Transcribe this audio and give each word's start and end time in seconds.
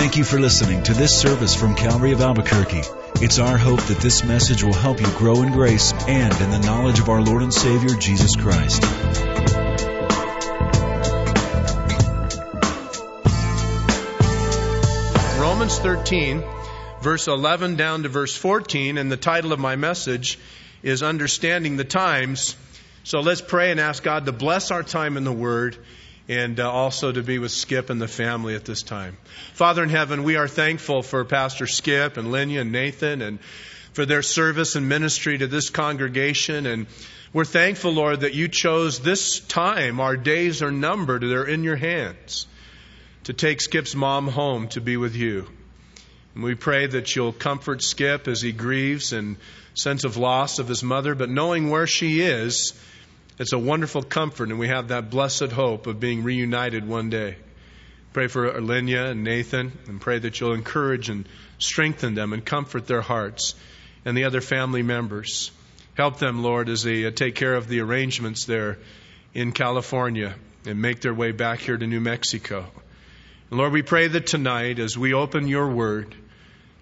Thank 0.00 0.16
you 0.16 0.24
for 0.24 0.40
listening 0.40 0.82
to 0.84 0.94
this 0.94 1.20
service 1.20 1.54
from 1.54 1.74
Calvary 1.74 2.12
of 2.12 2.22
Albuquerque. 2.22 2.80
It's 3.16 3.38
our 3.38 3.58
hope 3.58 3.82
that 3.82 3.98
this 3.98 4.24
message 4.24 4.64
will 4.64 4.72
help 4.72 4.98
you 4.98 5.06
grow 5.08 5.42
in 5.42 5.52
grace 5.52 5.92
and 5.92 6.32
in 6.40 6.50
the 6.50 6.58
knowledge 6.58 7.00
of 7.00 7.10
our 7.10 7.20
Lord 7.20 7.42
and 7.42 7.52
Savior, 7.52 7.90
Jesus 7.90 8.34
Christ. 8.34 8.82
Romans 15.38 15.78
13, 15.78 16.44
verse 17.02 17.28
11 17.28 17.76
down 17.76 18.04
to 18.04 18.08
verse 18.08 18.34
14, 18.34 18.96
and 18.96 19.12
the 19.12 19.18
title 19.18 19.52
of 19.52 19.60
my 19.60 19.76
message 19.76 20.38
is 20.82 21.02
Understanding 21.02 21.76
the 21.76 21.84
Times. 21.84 22.56
So 23.04 23.20
let's 23.20 23.42
pray 23.42 23.70
and 23.70 23.78
ask 23.78 24.02
God 24.02 24.24
to 24.24 24.32
bless 24.32 24.70
our 24.70 24.82
time 24.82 25.18
in 25.18 25.24
the 25.24 25.32
Word 25.32 25.76
and 26.30 26.60
uh, 26.60 26.70
also 26.70 27.10
to 27.10 27.24
be 27.24 27.40
with 27.40 27.50
Skip 27.50 27.90
and 27.90 28.00
the 28.00 28.06
family 28.06 28.54
at 28.54 28.64
this 28.64 28.84
time. 28.84 29.16
Father 29.52 29.82
in 29.82 29.88
heaven, 29.88 30.22
we 30.22 30.36
are 30.36 30.46
thankful 30.46 31.02
for 31.02 31.24
Pastor 31.24 31.66
Skip 31.66 32.16
and 32.16 32.28
Lenya 32.28 32.60
and 32.60 32.70
Nathan 32.70 33.20
and 33.20 33.40
for 33.94 34.06
their 34.06 34.22
service 34.22 34.76
and 34.76 34.88
ministry 34.88 35.38
to 35.38 35.48
this 35.48 35.70
congregation. 35.70 36.66
And 36.66 36.86
we're 37.32 37.44
thankful, 37.44 37.90
Lord, 37.90 38.20
that 38.20 38.34
you 38.34 38.46
chose 38.46 39.00
this 39.00 39.40
time. 39.40 39.98
Our 39.98 40.16
days 40.16 40.62
are 40.62 40.70
numbered, 40.70 41.22
they're 41.22 41.44
in 41.44 41.64
your 41.64 41.74
hands 41.74 42.46
to 43.24 43.32
take 43.32 43.60
Skip's 43.60 43.96
mom 43.96 44.28
home 44.28 44.68
to 44.68 44.80
be 44.80 44.96
with 44.96 45.16
you. 45.16 45.48
And 46.36 46.44
we 46.44 46.54
pray 46.54 46.86
that 46.86 47.16
you'll 47.16 47.32
comfort 47.32 47.82
Skip 47.82 48.28
as 48.28 48.40
he 48.40 48.52
grieves 48.52 49.12
and 49.12 49.36
sense 49.74 50.04
of 50.04 50.16
loss 50.16 50.60
of 50.60 50.68
his 50.68 50.84
mother, 50.84 51.16
but 51.16 51.28
knowing 51.28 51.70
where 51.70 51.88
she 51.88 52.20
is, 52.20 52.72
it's 53.40 53.54
a 53.54 53.58
wonderful 53.58 54.02
comfort, 54.02 54.50
and 54.50 54.58
we 54.58 54.68
have 54.68 54.88
that 54.88 55.08
blessed 55.08 55.50
hope 55.50 55.86
of 55.86 55.98
being 55.98 56.22
reunited 56.22 56.86
one 56.86 57.08
day. 57.08 57.36
Pray 58.12 58.26
for 58.26 58.52
Arlinia 58.52 59.10
and 59.10 59.24
Nathan, 59.24 59.72
and 59.88 59.98
pray 59.98 60.18
that 60.18 60.38
you'll 60.38 60.52
encourage 60.52 61.08
and 61.08 61.26
strengthen 61.58 62.14
them 62.14 62.34
and 62.34 62.44
comfort 62.44 62.86
their 62.86 63.00
hearts 63.00 63.54
and 64.04 64.14
the 64.14 64.24
other 64.24 64.42
family 64.42 64.82
members. 64.82 65.52
Help 65.94 66.18
them, 66.18 66.42
Lord, 66.42 66.68
as 66.68 66.82
they 66.82 67.06
uh, 67.06 67.12
take 67.12 67.34
care 67.34 67.54
of 67.54 67.66
the 67.66 67.80
arrangements 67.80 68.44
there 68.44 68.76
in 69.32 69.52
California 69.52 70.34
and 70.66 70.82
make 70.82 71.00
their 71.00 71.14
way 71.14 71.32
back 71.32 71.60
here 71.60 71.78
to 71.78 71.86
New 71.86 72.00
Mexico. 72.00 72.66
And 73.50 73.58
Lord, 73.58 73.72
we 73.72 73.80
pray 73.80 74.06
that 74.08 74.26
tonight, 74.26 74.78
as 74.78 74.98
we 74.98 75.14
open 75.14 75.48
your 75.48 75.70
word, 75.70 76.14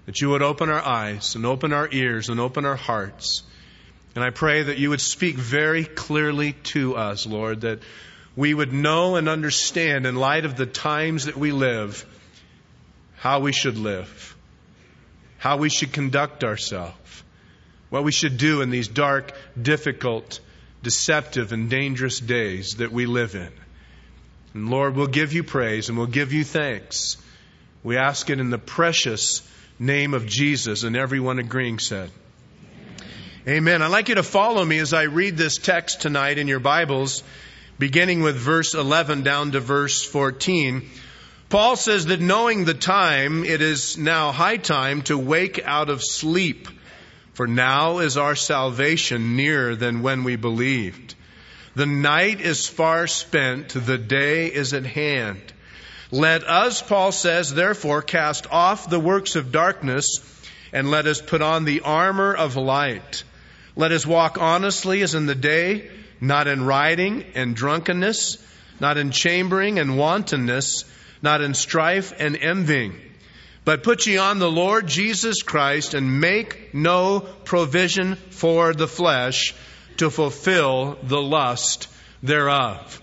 that 0.06 0.20
you 0.20 0.30
would 0.30 0.42
open 0.42 0.70
our 0.70 0.84
eyes 0.84 1.36
and 1.36 1.46
open 1.46 1.72
our 1.72 1.88
ears 1.92 2.28
and 2.28 2.40
open 2.40 2.64
our 2.64 2.74
hearts. 2.74 3.44
And 4.14 4.24
I 4.24 4.30
pray 4.30 4.62
that 4.64 4.78
you 4.78 4.90
would 4.90 5.00
speak 5.00 5.36
very 5.36 5.84
clearly 5.84 6.54
to 6.64 6.96
us, 6.96 7.26
Lord, 7.26 7.62
that 7.62 7.80
we 8.34 8.54
would 8.54 8.72
know 8.72 9.16
and 9.16 9.28
understand 9.28 10.06
in 10.06 10.14
light 10.14 10.44
of 10.44 10.56
the 10.56 10.66
times 10.66 11.26
that 11.26 11.36
we 11.36 11.52
live 11.52 12.04
how 13.16 13.40
we 13.40 13.52
should 13.52 13.76
live, 13.76 14.36
how 15.38 15.56
we 15.56 15.68
should 15.68 15.92
conduct 15.92 16.44
ourselves, 16.44 17.22
what 17.90 18.04
we 18.04 18.12
should 18.12 18.36
do 18.36 18.60
in 18.60 18.70
these 18.70 18.88
dark, 18.88 19.32
difficult, 19.60 20.40
deceptive, 20.82 21.52
and 21.52 21.68
dangerous 21.68 22.20
days 22.20 22.76
that 22.76 22.92
we 22.92 23.06
live 23.06 23.34
in. 23.34 23.52
And 24.54 24.70
Lord, 24.70 24.94
we'll 24.94 25.06
give 25.08 25.32
you 25.32 25.42
praise 25.42 25.88
and 25.88 25.98
we'll 25.98 26.06
give 26.06 26.32
you 26.32 26.44
thanks. 26.44 27.16
We 27.82 27.96
ask 27.96 28.30
it 28.30 28.40
in 28.40 28.50
the 28.50 28.58
precious 28.58 29.48
name 29.78 30.14
of 30.14 30.26
Jesus, 30.26 30.82
and 30.82 30.96
everyone 30.96 31.38
agreeing 31.38 31.78
said, 31.78 32.10
Amen. 33.48 33.80
I'd 33.80 33.86
like 33.86 34.10
you 34.10 34.16
to 34.16 34.22
follow 34.22 34.62
me 34.62 34.78
as 34.78 34.92
I 34.92 35.04
read 35.04 35.38
this 35.38 35.56
text 35.56 36.02
tonight 36.02 36.36
in 36.36 36.48
your 36.48 36.60
Bibles, 36.60 37.22
beginning 37.78 38.20
with 38.20 38.36
verse 38.36 38.74
11 38.74 39.22
down 39.22 39.52
to 39.52 39.60
verse 39.60 40.04
14. 40.04 40.86
Paul 41.48 41.76
says 41.76 42.04
that 42.06 42.20
knowing 42.20 42.66
the 42.66 42.74
time, 42.74 43.46
it 43.46 43.62
is 43.62 43.96
now 43.96 44.32
high 44.32 44.58
time 44.58 45.00
to 45.04 45.16
wake 45.16 45.62
out 45.64 45.88
of 45.88 46.04
sleep, 46.04 46.68
for 47.32 47.46
now 47.46 48.00
is 48.00 48.18
our 48.18 48.36
salvation 48.36 49.36
nearer 49.36 49.74
than 49.74 50.02
when 50.02 50.24
we 50.24 50.36
believed. 50.36 51.14
The 51.74 51.86
night 51.86 52.42
is 52.42 52.66
far 52.66 53.06
spent, 53.06 53.70
the 53.70 53.96
day 53.96 54.48
is 54.48 54.74
at 54.74 54.84
hand. 54.84 55.40
Let 56.10 56.44
us, 56.44 56.82
Paul 56.82 57.12
says, 57.12 57.54
therefore 57.54 58.02
cast 58.02 58.46
off 58.50 58.90
the 58.90 59.00
works 59.00 59.36
of 59.36 59.52
darkness 59.52 60.18
and 60.70 60.90
let 60.90 61.06
us 61.06 61.22
put 61.22 61.40
on 61.40 61.64
the 61.64 61.80
armor 61.80 62.34
of 62.34 62.56
light. 62.56 63.24
Let 63.78 63.92
us 63.92 64.04
walk 64.04 64.38
honestly 64.40 65.02
as 65.02 65.14
in 65.14 65.26
the 65.26 65.36
day, 65.36 65.88
not 66.20 66.48
in 66.48 66.64
rioting 66.64 67.24
and 67.36 67.54
drunkenness, 67.54 68.36
not 68.80 68.98
in 68.98 69.12
chambering 69.12 69.78
and 69.78 69.96
wantonness, 69.96 70.84
not 71.22 71.42
in 71.42 71.54
strife 71.54 72.12
and 72.18 72.36
envying. 72.36 73.00
But 73.64 73.84
put 73.84 74.04
ye 74.04 74.16
on 74.16 74.40
the 74.40 74.50
Lord 74.50 74.88
Jesus 74.88 75.42
Christ 75.44 75.94
and 75.94 76.20
make 76.20 76.74
no 76.74 77.20
provision 77.20 78.16
for 78.16 78.74
the 78.74 78.88
flesh 78.88 79.54
to 79.98 80.10
fulfill 80.10 80.98
the 81.04 81.22
lust 81.22 81.86
thereof. 82.20 83.00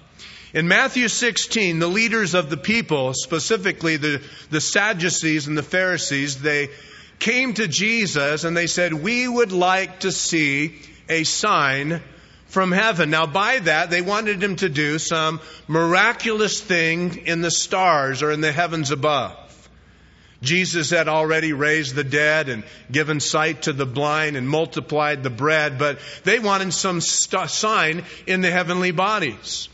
In 0.53 0.67
Matthew 0.67 1.07
16, 1.07 1.79
the 1.79 1.87
leaders 1.87 2.33
of 2.33 2.49
the 2.49 2.57
people, 2.57 3.13
specifically 3.13 3.95
the, 3.95 4.21
the 4.49 4.59
Sadducees 4.59 5.47
and 5.47 5.57
the 5.57 5.63
Pharisees, 5.63 6.41
they 6.41 6.67
came 7.19 7.53
to 7.55 7.67
Jesus 7.67 8.43
and 8.43 8.55
they 8.55 8.67
said, 8.67 8.93
We 8.93 9.27
would 9.27 9.51
like 9.51 10.01
to 10.01 10.11
see 10.11 10.79
a 11.09 11.23
sign 11.23 12.01
from 12.47 12.71
heaven. 12.71 13.09
Now, 13.09 13.25
by 13.25 13.59
that, 13.59 13.89
they 13.89 14.01
wanted 14.01 14.41
him 14.41 14.55
to 14.57 14.69
do 14.69 14.99
some 14.99 15.41
miraculous 15.67 16.61
thing 16.61 17.25
in 17.25 17.41
the 17.41 17.51
stars 17.51 18.21
or 18.21 18.31
in 18.31 18.41
the 18.41 18.51
heavens 18.51 18.91
above. 18.91 19.41
Jesus 20.41 20.89
had 20.89 21.07
already 21.07 21.53
raised 21.53 21.95
the 21.95 22.03
dead 22.03 22.49
and 22.49 22.63
given 22.91 23.19
sight 23.19 23.63
to 23.63 23.73
the 23.73 23.85
blind 23.85 24.37
and 24.37 24.47
multiplied 24.47 25.23
the 25.23 25.29
bread, 25.29 25.79
but 25.79 25.99
they 26.23 26.39
wanted 26.39 26.73
some 26.73 27.01
st- 27.01 27.49
sign 27.49 28.03
in 28.27 28.41
the 28.41 28.51
heavenly 28.51 28.91
bodies. 28.91 29.69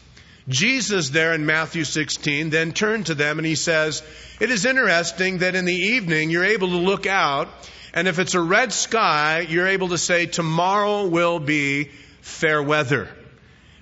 Jesus 0.47 1.09
there 1.09 1.33
in 1.33 1.45
Matthew 1.45 1.83
16 1.83 2.49
then 2.49 2.71
turned 2.71 3.07
to 3.07 3.15
them 3.15 3.37
and 3.39 3.45
he 3.45 3.55
says, 3.55 4.01
It 4.39 4.49
is 4.49 4.65
interesting 4.65 5.39
that 5.39 5.55
in 5.55 5.65
the 5.65 5.73
evening 5.73 6.29
you're 6.29 6.43
able 6.43 6.69
to 6.69 6.77
look 6.77 7.05
out, 7.05 7.49
and 7.93 8.07
if 8.07 8.19
it's 8.19 8.35
a 8.35 8.41
red 8.41 8.73
sky, 8.73 9.45
you're 9.47 9.67
able 9.67 9.89
to 9.89 9.97
say, 9.97 10.25
Tomorrow 10.25 11.07
will 11.07 11.39
be 11.39 11.91
fair 12.21 12.61
weather. 12.61 13.09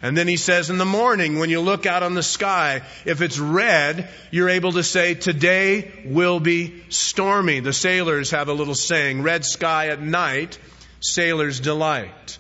And 0.02 0.18
then 0.18 0.30
he 0.30 0.38
says 0.38 0.70
in 0.70 0.78
the 0.78 0.86
morning, 0.86 1.40
when 1.40 1.50
you 1.50 1.60
look 1.60 1.86
out 1.86 2.04
on 2.04 2.14
the 2.14 2.24
sky, 2.24 2.84
if 3.04 3.22
it's 3.22 3.38
red, 3.38 4.08
you're 4.32 4.50
able 4.50 4.72
to 4.74 4.84
say, 4.84 5.14
today 5.14 5.92
will 6.06 6.40
be 6.40 6.84
stormy. 6.88 7.60
The 7.60 7.74
sailors 7.74 8.32
have 8.32 8.48
a 8.48 8.54
little 8.54 8.76
saying, 8.76 9.24
red 9.24 9.44
sky 9.44 9.90
at 9.90 10.02
night, 10.02 10.58
sailors 11.02 11.60
delight. 11.60 12.38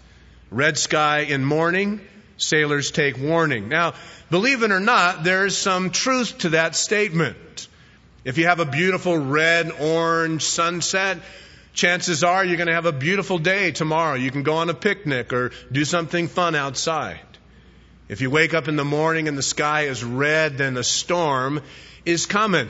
Red 0.49 0.77
sky 0.77 1.19
in 1.19 1.43
morning, 1.43 1.99
sailors 2.39 2.91
take 2.91 3.19
warning. 3.19 3.69
Now, 3.69 3.93
believe 4.31 4.63
it 4.63 4.71
or 4.71 4.79
not, 4.79 5.23
there's 5.23 5.57
some 5.57 5.91
truth 5.91 6.39
to 6.39 6.49
that 6.49 6.75
statement. 6.75 7.67
If 8.25 8.37
you 8.37 8.45
have 8.45 8.59
a 8.59 8.65
beautiful 8.65 9.17
red, 9.17 9.71
orange 9.71 10.43
sunset, 10.43 11.19
chances 11.73 12.23
are 12.23 12.43
you're 12.43 12.57
going 12.57 12.67
to 12.67 12.73
have 12.73 12.85
a 12.85 12.91
beautiful 12.91 13.37
day 13.37 13.71
tomorrow. 13.71 14.15
You 14.15 14.31
can 14.31 14.43
go 14.43 14.55
on 14.55 14.69
a 14.69 14.73
picnic 14.73 15.31
or 15.31 15.51
do 15.71 15.85
something 15.85 16.27
fun 16.27 16.55
outside. 16.55 17.19
If 18.07 18.21
you 18.21 18.29
wake 18.29 18.53
up 18.53 18.67
in 18.67 18.75
the 18.75 18.85
morning 18.85 19.27
and 19.27 19.37
the 19.37 19.43
sky 19.43 19.83
is 19.83 20.03
red, 20.03 20.57
then 20.57 20.77
a 20.77 20.83
storm 20.83 21.61
is 22.05 22.25
coming. 22.25 22.67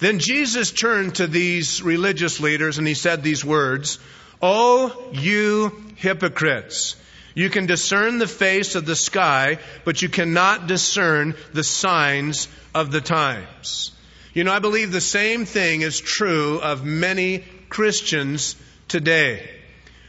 Then 0.00 0.18
Jesus 0.18 0.72
turned 0.72 1.14
to 1.16 1.26
these 1.26 1.82
religious 1.82 2.40
leaders 2.40 2.78
and 2.78 2.86
he 2.86 2.94
said 2.94 3.22
these 3.22 3.44
words, 3.44 3.98
Oh, 4.42 5.10
you 5.12 5.84
hypocrites! 5.96 6.96
You 7.34 7.50
can 7.50 7.66
discern 7.66 8.18
the 8.18 8.28
face 8.28 8.76
of 8.76 8.86
the 8.86 8.96
sky, 8.96 9.58
but 9.84 10.00
you 10.00 10.08
cannot 10.08 10.68
discern 10.68 11.34
the 11.52 11.64
signs 11.64 12.48
of 12.74 12.92
the 12.92 13.00
times. 13.00 13.90
You 14.34 14.44
know, 14.44 14.52
I 14.52 14.60
believe 14.60 14.92
the 14.92 15.00
same 15.00 15.44
thing 15.44 15.82
is 15.82 16.00
true 16.00 16.60
of 16.60 16.84
many 16.84 17.44
Christians 17.68 18.56
today. 18.88 19.48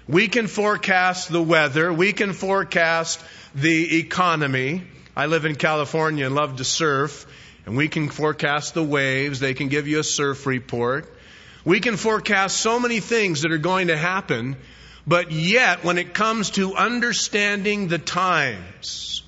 We 0.07 0.27
can 0.27 0.45
forecast 0.47 1.31
the 1.31 1.41
weather. 1.41 1.91
We 1.91 2.13
can 2.13 2.33
forecast 2.33 3.19
the 3.55 3.97
economy. 3.99 4.83
I 5.15 5.25
live 5.25 5.45
in 5.45 5.55
California 5.55 6.27
and 6.27 6.35
love 6.35 6.57
to 6.57 6.63
surf, 6.63 7.25
and 7.65 7.75
we 7.75 7.87
can 7.87 8.09
forecast 8.09 8.75
the 8.75 8.83
waves. 8.83 9.39
They 9.39 9.55
can 9.55 9.69
give 9.69 9.87
you 9.87 9.99
a 9.99 10.03
surf 10.03 10.45
report. 10.45 11.11
We 11.63 11.79
can 11.79 11.97
forecast 11.97 12.57
so 12.57 12.79
many 12.79 12.99
things 12.99 13.41
that 13.41 13.51
are 13.51 13.57
going 13.57 13.87
to 13.87 13.97
happen, 13.97 14.57
but 15.07 15.31
yet 15.31 15.83
when 15.83 15.97
it 15.97 16.13
comes 16.13 16.51
to 16.51 16.75
understanding 16.75 17.87
the 17.87 17.99
times 17.99 19.23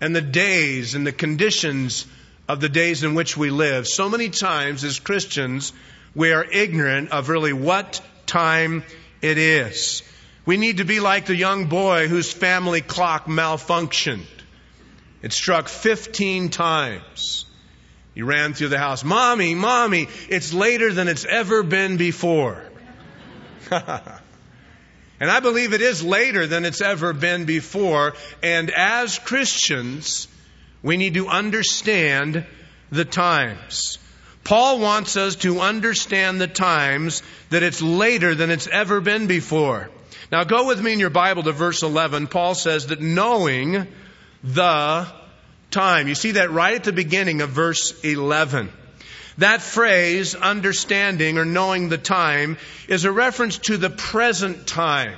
and 0.00 0.14
the 0.14 0.20
days 0.20 0.94
and 0.94 1.06
the 1.06 1.12
conditions 1.12 2.06
of 2.48 2.60
the 2.60 2.68
days 2.68 3.02
in 3.04 3.14
which 3.14 3.36
we 3.36 3.50
live, 3.50 3.86
so 3.86 4.08
many 4.08 4.28
times 4.30 4.84
as 4.84 4.98
Christians, 4.98 5.72
we 6.14 6.32
are 6.32 6.44
ignorant 6.44 7.10
of 7.10 7.28
really 7.28 7.52
what 7.52 8.00
time 8.26 8.84
it 9.22 9.38
is. 9.38 10.02
We 10.44 10.56
need 10.56 10.78
to 10.78 10.84
be 10.84 11.00
like 11.00 11.26
the 11.26 11.36
young 11.36 11.66
boy 11.66 12.08
whose 12.08 12.32
family 12.32 12.80
clock 12.80 13.26
malfunctioned. 13.26 14.26
It 15.22 15.32
struck 15.32 15.68
15 15.68 16.50
times. 16.50 17.46
He 18.14 18.22
ran 18.22 18.54
through 18.54 18.68
the 18.68 18.78
house. 18.78 19.04
Mommy, 19.04 19.54
mommy, 19.54 20.08
it's 20.28 20.52
later 20.52 20.92
than 20.92 21.08
it's 21.08 21.24
ever 21.24 21.62
been 21.62 21.96
before. 21.96 22.62
and 25.20 25.30
I 25.30 25.40
believe 25.40 25.72
it 25.72 25.80
is 25.80 26.02
later 26.02 26.46
than 26.46 26.64
it's 26.64 26.80
ever 26.80 27.12
been 27.12 27.44
before. 27.44 28.14
And 28.42 28.70
as 28.70 29.18
Christians, 29.18 30.28
we 30.82 30.96
need 30.96 31.14
to 31.14 31.28
understand 31.28 32.44
the 32.90 33.04
times. 33.04 33.98
Paul 34.44 34.78
wants 34.78 35.16
us 35.16 35.36
to 35.36 35.60
understand 35.60 36.40
the 36.40 36.46
times 36.46 37.22
that 37.50 37.62
it's 37.62 37.82
later 37.82 38.34
than 38.34 38.50
it's 38.50 38.68
ever 38.68 39.00
been 39.00 39.26
before. 39.26 39.90
Now 40.30 40.44
go 40.44 40.66
with 40.66 40.80
me 40.80 40.92
in 40.92 41.00
your 41.00 41.10
Bible 41.10 41.42
to 41.44 41.52
verse 41.52 41.82
11. 41.82 42.28
Paul 42.28 42.54
says 42.54 42.88
that 42.88 43.00
knowing 43.00 43.86
the 44.44 45.06
time. 45.70 46.08
You 46.08 46.14
see 46.14 46.32
that 46.32 46.50
right 46.50 46.74
at 46.74 46.84
the 46.84 46.92
beginning 46.92 47.40
of 47.40 47.50
verse 47.50 47.98
11. 48.04 48.70
That 49.38 49.60
phrase, 49.60 50.34
understanding 50.34 51.38
or 51.38 51.44
knowing 51.44 51.88
the 51.88 51.98
time, 51.98 52.56
is 52.88 53.04
a 53.04 53.12
reference 53.12 53.58
to 53.58 53.76
the 53.76 53.90
present 53.90 54.66
time. 54.66 55.16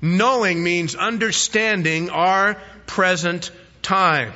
Knowing 0.00 0.62
means 0.62 0.94
understanding 0.94 2.10
our 2.10 2.56
present 2.86 3.50
time. 3.82 4.32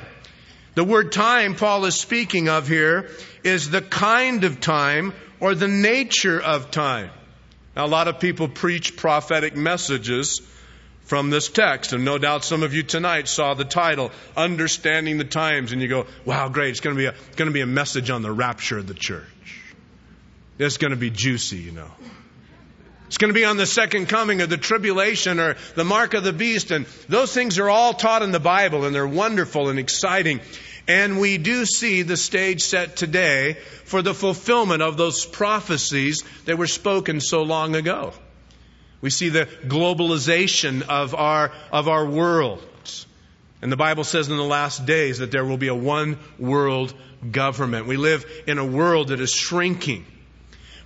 The 0.75 0.83
word 0.83 1.13
time 1.13 1.55
Paul 1.55 1.85
is 1.85 1.95
speaking 1.95 2.49
of 2.49 2.67
here 2.67 3.09
is 3.43 3.69
the 3.69 3.81
kind 3.81 4.43
of 4.43 4.59
time 4.59 5.13
or 5.39 5.55
the 5.55 5.69
nature 5.69 6.41
of 6.41 6.69
time. 6.71 7.09
Now, 7.75 7.85
a 7.85 7.87
lot 7.87 8.09
of 8.09 8.19
people 8.19 8.49
preach 8.49 8.97
prophetic 8.97 9.55
messages 9.55 10.41
from 11.05 11.29
this 11.29 11.49
text. 11.49 11.93
And 11.93 12.03
no 12.03 12.17
doubt 12.17 12.43
some 12.43 12.63
of 12.63 12.73
you 12.73 12.83
tonight 12.83 13.27
saw 13.27 13.53
the 13.53 13.65
title, 13.65 14.11
Understanding 14.35 15.17
the 15.17 15.23
Times, 15.23 15.71
and 15.71 15.81
you 15.81 15.87
go, 15.87 16.07
wow, 16.25 16.49
great, 16.49 16.71
it's 16.71 16.79
going 16.81 16.95
to 16.95 16.99
be 16.99 17.05
a, 17.05 17.13
going 17.35 17.47
to 17.47 17.53
be 17.53 17.61
a 17.61 17.67
message 17.67 18.09
on 18.09 18.21
the 18.21 18.31
rapture 18.31 18.77
of 18.77 18.87
the 18.87 18.93
church. 18.93 19.23
It's 20.57 20.77
going 20.77 20.91
to 20.91 20.97
be 20.97 21.09
juicy, 21.09 21.57
you 21.57 21.71
know. 21.71 21.91
It's 23.07 23.17
going 23.17 23.29
to 23.29 23.39
be 23.39 23.45
on 23.45 23.57
the 23.57 23.67
second 23.67 24.07
coming 24.07 24.41
of 24.41 24.49
the 24.49 24.57
tribulation 24.57 25.39
or 25.39 25.55
the 25.75 25.83
mark 25.83 26.15
of 26.15 26.23
the 26.23 26.33
beast. 26.33 26.71
And 26.71 26.85
those 27.07 27.33
things 27.33 27.59
are 27.59 27.69
all 27.69 27.93
taught 27.93 28.23
in 28.23 28.31
the 28.31 28.39
Bible 28.39 28.85
and 28.85 28.95
they're 28.95 29.07
wonderful 29.07 29.69
and 29.69 29.77
exciting. 29.77 30.41
And 30.87 31.19
we 31.19 31.37
do 31.37 31.65
see 31.65 32.01
the 32.01 32.17
stage 32.17 32.63
set 32.63 32.95
today 32.95 33.57
for 33.85 34.01
the 34.01 34.13
fulfillment 34.13 34.81
of 34.81 34.97
those 34.97 35.25
prophecies 35.25 36.23
that 36.45 36.57
were 36.57 36.67
spoken 36.67 37.21
so 37.21 37.43
long 37.43 37.75
ago. 37.75 38.13
We 39.05 39.11
see 39.11 39.29
the 39.29 39.45
globalization 39.45 40.81
of 40.81 41.13
our, 41.13 41.51
of 41.71 41.87
our 41.87 42.07
world. 42.07 42.59
And 43.61 43.71
the 43.71 43.77
Bible 43.77 44.03
says 44.03 44.29
in 44.29 44.35
the 44.35 44.43
last 44.43 44.87
days 44.87 45.19
that 45.19 45.29
there 45.29 45.45
will 45.45 45.59
be 45.59 45.67
a 45.67 45.75
one 45.75 46.17
world 46.39 46.91
government. 47.29 47.85
We 47.85 47.97
live 47.97 48.25
in 48.47 48.57
a 48.57 48.65
world 48.65 49.09
that 49.09 49.19
is 49.19 49.29
shrinking. 49.29 50.07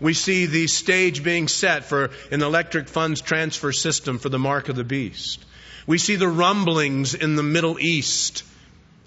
We 0.02 0.14
see 0.14 0.48
the 0.48 0.68
stage 0.68 1.24
being 1.24 1.48
set 1.48 1.86
for 1.86 2.10
an 2.30 2.42
electric 2.42 2.90
funds 2.90 3.22
transfer 3.22 3.72
system 3.72 4.20
for 4.20 4.28
the 4.28 4.38
mark 4.38 4.68
of 4.68 4.76
the 4.76 4.84
beast. 4.84 5.46
We 5.88 5.98
see 5.98 6.18
the 6.18 6.28
rumblings 6.28 7.14
in 7.14 7.38
the 7.38 7.44
Middle 7.44 7.80
East 7.80 8.44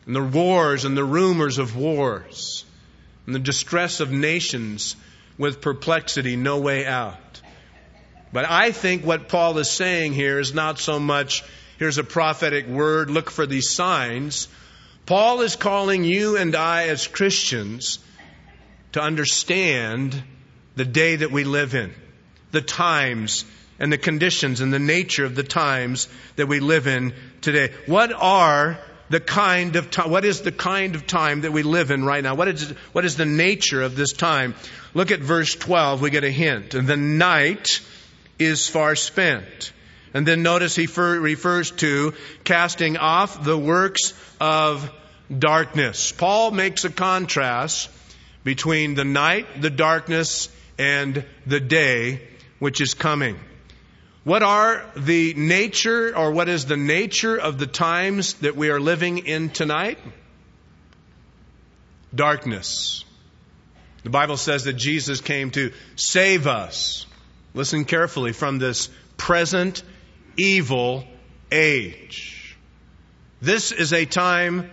and 0.06 0.16
the 0.16 0.22
wars 0.22 0.86
and 0.86 0.96
the 0.96 1.04
rumors 1.04 1.58
of 1.58 1.76
wars 1.76 2.64
and 3.26 3.34
the 3.34 3.40
distress 3.40 4.00
of 4.00 4.10
nations 4.10 4.96
with 5.36 5.60
perplexity, 5.60 6.34
no 6.34 6.60
way 6.60 6.86
out. 6.86 7.41
But 8.32 8.48
I 8.48 8.72
think 8.72 9.04
what 9.04 9.28
Paul 9.28 9.58
is 9.58 9.70
saying 9.70 10.14
here 10.14 10.38
is 10.38 10.54
not 10.54 10.78
so 10.78 10.98
much, 10.98 11.44
here's 11.78 11.98
a 11.98 12.04
prophetic 12.04 12.66
word, 12.66 13.10
look 13.10 13.30
for 13.30 13.46
these 13.46 13.70
signs. 13.70 14.48
Paul 15.04 15.42
is 15.42 15.56
calling 15.56 16.04
you 16.04 16.36
and 16.36 16.56
I 16.56 16.88
as 16.88 17.06
Christians 17.06 17.98
to 18.92 19.02
understand 19.02 20.22
the 20.76 20.84
day 20.84 21.16
that 21.16 21.30
we 21.30 21.44
live 21.44 21.74
in, 21.74 21.92
the 22.52 22.62
times 22.62 23.44
and 23.78 23.92
the 23.92 23.98
conditions 23.98 24.60
and 24.60 24.72
the 24.72 24.78
nature 24.78 25.24
of 25.24 25.34
the 25.34 25.42
times 25.42 26.08
that 26.36 26.46
we 26.46 26.60
live 26.60 26.86
in 26.86 27.12
today. 27.42 27.72
What 27.86 28.12
are 28.12 28.78
the 29.10 29.20
kind 29.20 29.76
of 29.76 29.90
time, 29.90 30.10
what 30.10 30.24
is 30.24 30.40
the 30.40 30.52
kind 30.52 30.94
of 30.94 31.06
time 31.06 31.42
that 31.42 31.52
we 31.52 31.62
live 31.62 31.90
in 31.90 32.04
right 32.04 32.22
now? 32.22 32.34
What 32.34 32.48
is, 32.48 32.70
what 32.92 33.04
is 33.04 33.16
the 33.16 33.26
nature 33.26 33.82
of 33.82 33.94
this 33.94 34.14
time? 34.14 34.54
Look 34.94 35.10
at 35.10 35.20
verse 35.20 35.54
12, 35.54 36.00
we 36.00 36.10
get 36.10 36.24
a 36.24 36.30
hint. 36.30 36.70
The 36.70 36.96
night 36.96 37.80
is 38.44 38.68
far 38.68 38.96
spent. 38.96 39.72
And 40.14 40.26
then 40.26 40.42
notice 40.42 40.76
he 40.76 40.86
refers 40.86 41.70
to 41.72 42.14
casting 42.44 42.96
off 42.96 43.42
the 43.42 43.56
works 43.56 44.12
of 44.40 44.90
darkness. 45.36 46.12
Paul 46.12 46.50
makes 46.50 46.84
a 46.84 46.90
contrast 46.90 47.88
between 48.44 48.94
the 48.94 49.04
night, 49.04 49.62
the 49.62 49.70
darkness, 49.70 50.48
and 50.78 51.24
the 51.46 51.60
day 51.60 52.28
which 52.58 52.80
is 52.80 52.94
coming. 52.94 53.38
What 54.24 54.42
are 54.42 54.84
the 54.96 55.34
nature 55.34 56.16
or 56.16 56.30
what 56.30 56.48
is 56.48 56.66
the 56.66 56.76
nature 56.76 57.36
of 57.36 57.58
the 57.58 57.66
times 57.66 58.34
that 58.34 58.54
we 58.54 58.70
are 58.70 58.80
living 58.80 59.18
in 59.18 59.50
tonight? 59.50 59.98
Darkness. 62.14 63.04
The 64.04 64.10
Bible 64.10 64.36
says 64.36 64.64
that 64.64 64.74
Jesus 64.74 65.20
came 65.20 65.50
to 65.52 65.72
save 65.96 66.46
us 66.46 67.06
Listen 67.54 67.84
carefully 67.84 68.32
from 68.32 68.58
this 68.58 68.88
present 69.16 69.82
evil 70.36 71.04
age. 71.50 72.56
This 73.42 73.72
is 73.72 73.92
a 73.92 74.06
time 74.06 74.70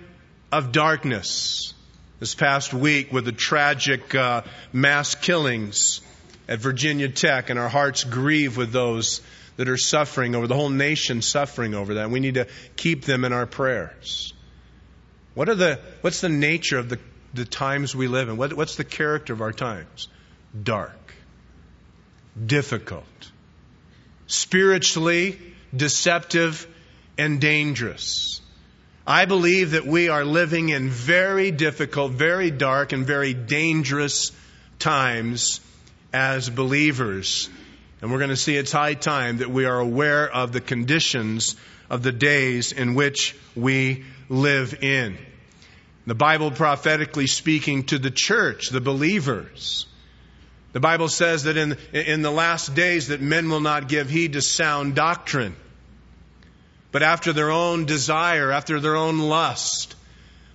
of 0.52 0.72
darkness. 0.72 1.74
This 2.20 2.36
past 2.36 2.74
week 2.74 3.12
with 3.12 3.26
the 3.26 3.32
tragic 3.32 4.14
uh, 4.16 4.44
mass 4.74 5.16
killings 5.16 6.02
at 6.48 6.60
Virginia 6.60 7.10
Tech, 7.10 7.50
and 7.50 7.60
our 7.60 7.70
hearts 7.70 8.04
grieve 8.04 8.58
with 8.58 8.72
those 8.72 9.22
that 9.58 9.70
are 9.70 9.78
suffering 9.78 10.36
over 10.36 10.48
the 10.48 10.56
whole 10.56 10.70
nation 10.70 11.22
suffering 11.22 11.74
over 11.76 11.96
that. 11.96 12.10
We 12.10 12.20
need 12.20 12.36
to 12.36 12.48
keep 12.76 13.04
them 13.04 13.26
in 13.26 13.34
our 13.34 13.46
prayers. 13.46 14.34
What 15.34 15.50
are 15.50 15.56
the 15.56 15.80
what's 16.02 16.22
the 16.22 16.30
nature 16.30 16.78
of 16.78 16.90
the, 16.90 17.00
the 17.34 17.46
times 17.46 17.96
we 17.96 18.08
live 18.08 18.30
in? 18.30 18.38
What, 18.38 18.54
what's 18.54 18.76
the 18.76 18.84
character 18.84 19.34
of 19.34 19.42
our 19.42 19.54
times? 19.54 20.08
Dark 20.64 21.10
difficult, 22.46 23.32
spiritually 24.28 25.40
deceptive, 25.76 26.68
and 27.18 27.40
dangerous. 27.42 28.42
I 29.06 29.26
believe 29.26 29.72
that 29.72 29.86
we 29.86 30.10
are 30.10 30.24
living 30.24 30.70
in 30.70 30.90
very 30.90 31.52
difficult, 31.52 32.14
very 32.14 32.52
dark, 32.52 32.94
and 32.94 33.06
very 33.06 33.34
dangerous 33.34 34.32
times 34.78 35.60
as 36.14 36.50
believers. 36.50 37.50
And 38.02 38.12
we're 38.12 38.20
going 38.20 38.30
to 38.30 38.36
see 38.36 38.56
it's 38.56 38.72
high 38.72 38.94
time 38.94 39.38
that 39.38 39.50
we 39.50 39.66
are 39.66 39.80
aware 39.80 40.30
of 40.30 40.52
the 40.52 40.62
conditions 40.62 41.56
of 41.90 42.04
the 42.04 42.12
days 42.12 42.72
in 42.72 42.96
which 42.96 43.36
we 43.56 44.06
live 44.30 44.84
in. 44.84 45.18
The 46.08 46.16
Bible 46.16 46.52
prophetically 46.52 47.28
speaking 47.28 47.84
to 47.86 48.00
the 48.00 48.12
church, 48.12 48.70
the 48.70 48.82
believers, 48.82 49.86
the 50.72 50.80
Bible 50.80 51.08
says 51.08 51.44
that 51.44 51.58
in, 51.58 51.78
in 51.94 52.22
the 52.22 52.32
last 52.32 52.76
days 52.76 53.08
that 53.08 53.22
men 53.22 53.50
will 53.50 53.60
not 53.60 53.88
give 53.88 54.10
heed 54.10 54.34
to 54.34 54.42
sound 54.42 54.96
doctrine, 54.96 55.56
but 56.92 57.04
after 57.04 57.34
their 57.34 57.52
own 57.52 57.86
desire, 57.86 58.52
after 58.52 58.80
their 58.80 58.96
own 58.96 59.20
lust, 59.20 59.96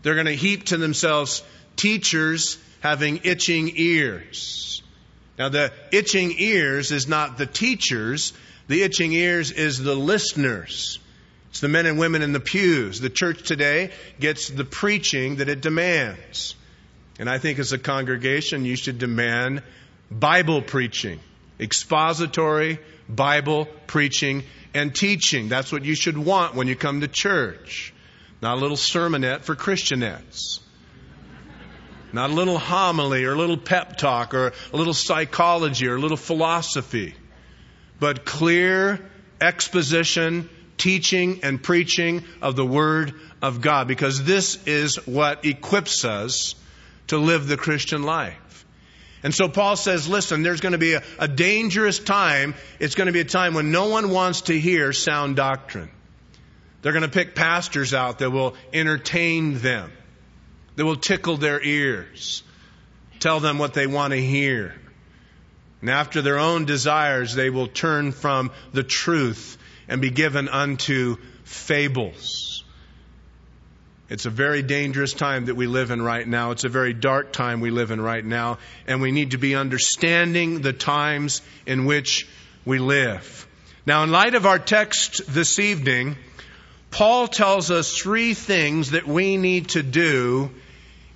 they're 0.02 0.14
going 0.14 0.26
to 0.26 0.36
heap 0.36 0.66
to 0.66 0.76
themselves 0.76 1.42
teachers 1.76 2.58
having 2.80 3.20
itching 3.24 3.72
ears. 3.74 4.82
Now 5.38 5.48
the 5.48 5.72
itching 5.90 6.34
ears 6.38 6.92
is 6.92 7.08
not 7.08 7.38
the 7.38 7.46
teachers, 7.46 8.32
the 8.68 8.82
itching 8.82 9.12
ears 9.12 9.50
is 9.50 9.82
the 9.82 9.94
listeners. 9.94 10.98
It's 11.50 11.60
the 11.60 11.68
men 11.68 11.86
and 11.86 11.98
women 11.98 12.22
in 12.22 12.32
the 12.32 12.40
pews. 12.40 13.00
The 13.00 13.10
church 13.10 13.46
today 13.46 13.92
gets 14.18 14.48
the 14.48 14.64
preaching 14.64 15.36
that 15.36 15.48
it 15.48 15.60
demands. 15.60 16.56
And 17.18 17.30
I 17.30 17.38
think 17.38 17.58
as 17.58 17.72
a 17.72 17.78
congregation, 17.78 18.64
you 18.64 18.74
should 18.74 18.98
demand 18.98 19.62
Bible 20.18 20.62
preaching, 20.62 21.18
expository 21.58 22.78
Bible 23.08 23.66
preaching 23.86 24.44
and 24.72 24.94
teaching. 24.94 25.48
That's 25.48 25.72
what 25.72 25.84
you 25.84 25.94
should 25.94 26.16
want 26.16 26.54
when 26.54 26.68
you 26.68 26.76
come 26.76 27.00
to 27.00 27.08
church. 27.08 27.92
Not 28.40 28.58
a 28.58 28.60
little 28.60 28.76
sermonette 28.76 29.42
for 29.42 29.56
Christianettes. 29.56 30.60
Not 32.12 32.30
a 32.30 32.32
little 32.32 32.58
homily 32.58 33.24
or 33.24 33.32
a 33.32 33.36
little 33.36 33.56
pep 33.56 33.96
talk 33.96 34.34
or 34.34 34.52
a 34.72 34.76
little 34.76 34.94
psychology 34.94 35.88
or 35.88 35.96
a 35.96 36.00
little 36.00 36.16
philosophy. 36.16 37.14
But 37.98 38.24
clear 38.24 39.00
exposition, 39.40 40.48
teaching, 40.78 41.40
and 41.42 41.60
preaching 41.60 42.22
of 42.40 42.54
the 42.54 42.64
Word 42.64 43.14
of 43.42 43.60
God. 43.60 43.88
Because 43.88 44.22
this 44.22 44.64
is 44.66 44.96
what 45.06 45.44
equips 45.44 46.04
us 46.04 46.54
to 47.08 47.18
live 47.18 47.48
the 47.48 47.56
Christian 47.56 48.04
life. 48.04 48.43
And 49.24 49.34
so 49.34 49.48
Paul 49.48 49.74
says, 49.74 50.06
listen, 50.06 50.42
there's 50.42 50.60
going 50.60 50.72
to 50.72 50.78
be 50.78 50.92
a, 50.92 51.02
a 51.18 51.26
dangerous 51.26 51.98
time. 51.98 52.54
It's 52.78 52.94
going 52.94 53.06
to 53.06 53.12
be 53.12 53.20
a 53.20 53.24
time 53.24 53.54
when 53.54 53.72
no 53.72 53.88
one 53.88 54.10
wants 54.10 54.42
to 54.42 54.60
hear 54.60 54.92
sound 54.92 55.34
doctrine. 55.34 55.90
They're 56.82 56.92
going 56.92 57.02
to 57.02 57.08
pick 57.08 57.34
pastors 57.34 57.94
out 57.94 58.18
that 58.18 58.30
will 58.30 58.54
entertain 58.72 59.58
them. 59.58 59.90
that 60.76 60.84
will 60.84 60.96
tickle 60.96 61.36
their 61.36 61.62
ears, 61.62 62.42
tell 63.18 63.40
them 63.40 63.58
what 63.58 63.74
they 63.74 63.86
want 63.86 64.12
to 64.12 64.20
hear. 64.20 64.74
And 65.80 65.90
after 65.90 66.22
their 66.22 66.38
own 66.38 66.64
desires, 66.64 67.34
they 67.34 67.50
will 67.50 67.68
turn 67.68 68.12
from 68.12 68.50
the 68.72 68.82
truth 68.82 69.58
and 69.88 70.00
be 70.00 70.10
given 70.10 70.48
unto 70.48 71.16
fables. 71.44 72.53
It's 74.10 74.26
a 74.26 74.30
very 74.30 74.62
dangerous 74.62 75.14
time 75.14 75.46
that 75.46 75.54
we 75.54 75.66
live 75.66 75.90
in 75.90 76.02
right 76.02 76.28
now. 76.28 76.50
It's 76.50 76.64
a 76.64 76.68
very 76.68 76.92
dark 76.92 77.32
time 77.32 77.60
we 77.60 77.70
live 77.70 77.90
in 77.90 78.00
right 78.00 78.24
now. 78.24 78.58
And 78.86 79.00
we 79.00 79.12
need 79.12 79.30
to 79.30 79.38
be 79.38 79.54
understanding 79.54 80.60
the 80.60 80.74
times 80.74 81.40
in 81.64 81.86
which 81.86 82.28
we 82.66 82.78
live. 82.78 83.46
Now, 83.86 84.02
in 84.04 84.10
light 84.10 84.34
of 84.34 84.44
our 84.44 84.58
text 84.58 85.22
this 85.26 85.58
evening, 85.58 86.16
Paul 86.90 87.28
tells 87.28 87.70
us 87.70 87.96
three 87.96 88.34
things 88.34 88.90
that 88.90 89.06
we 89.06 89.38
need 89.38 89.70
to 89.70 89.82
do 89.82 90.50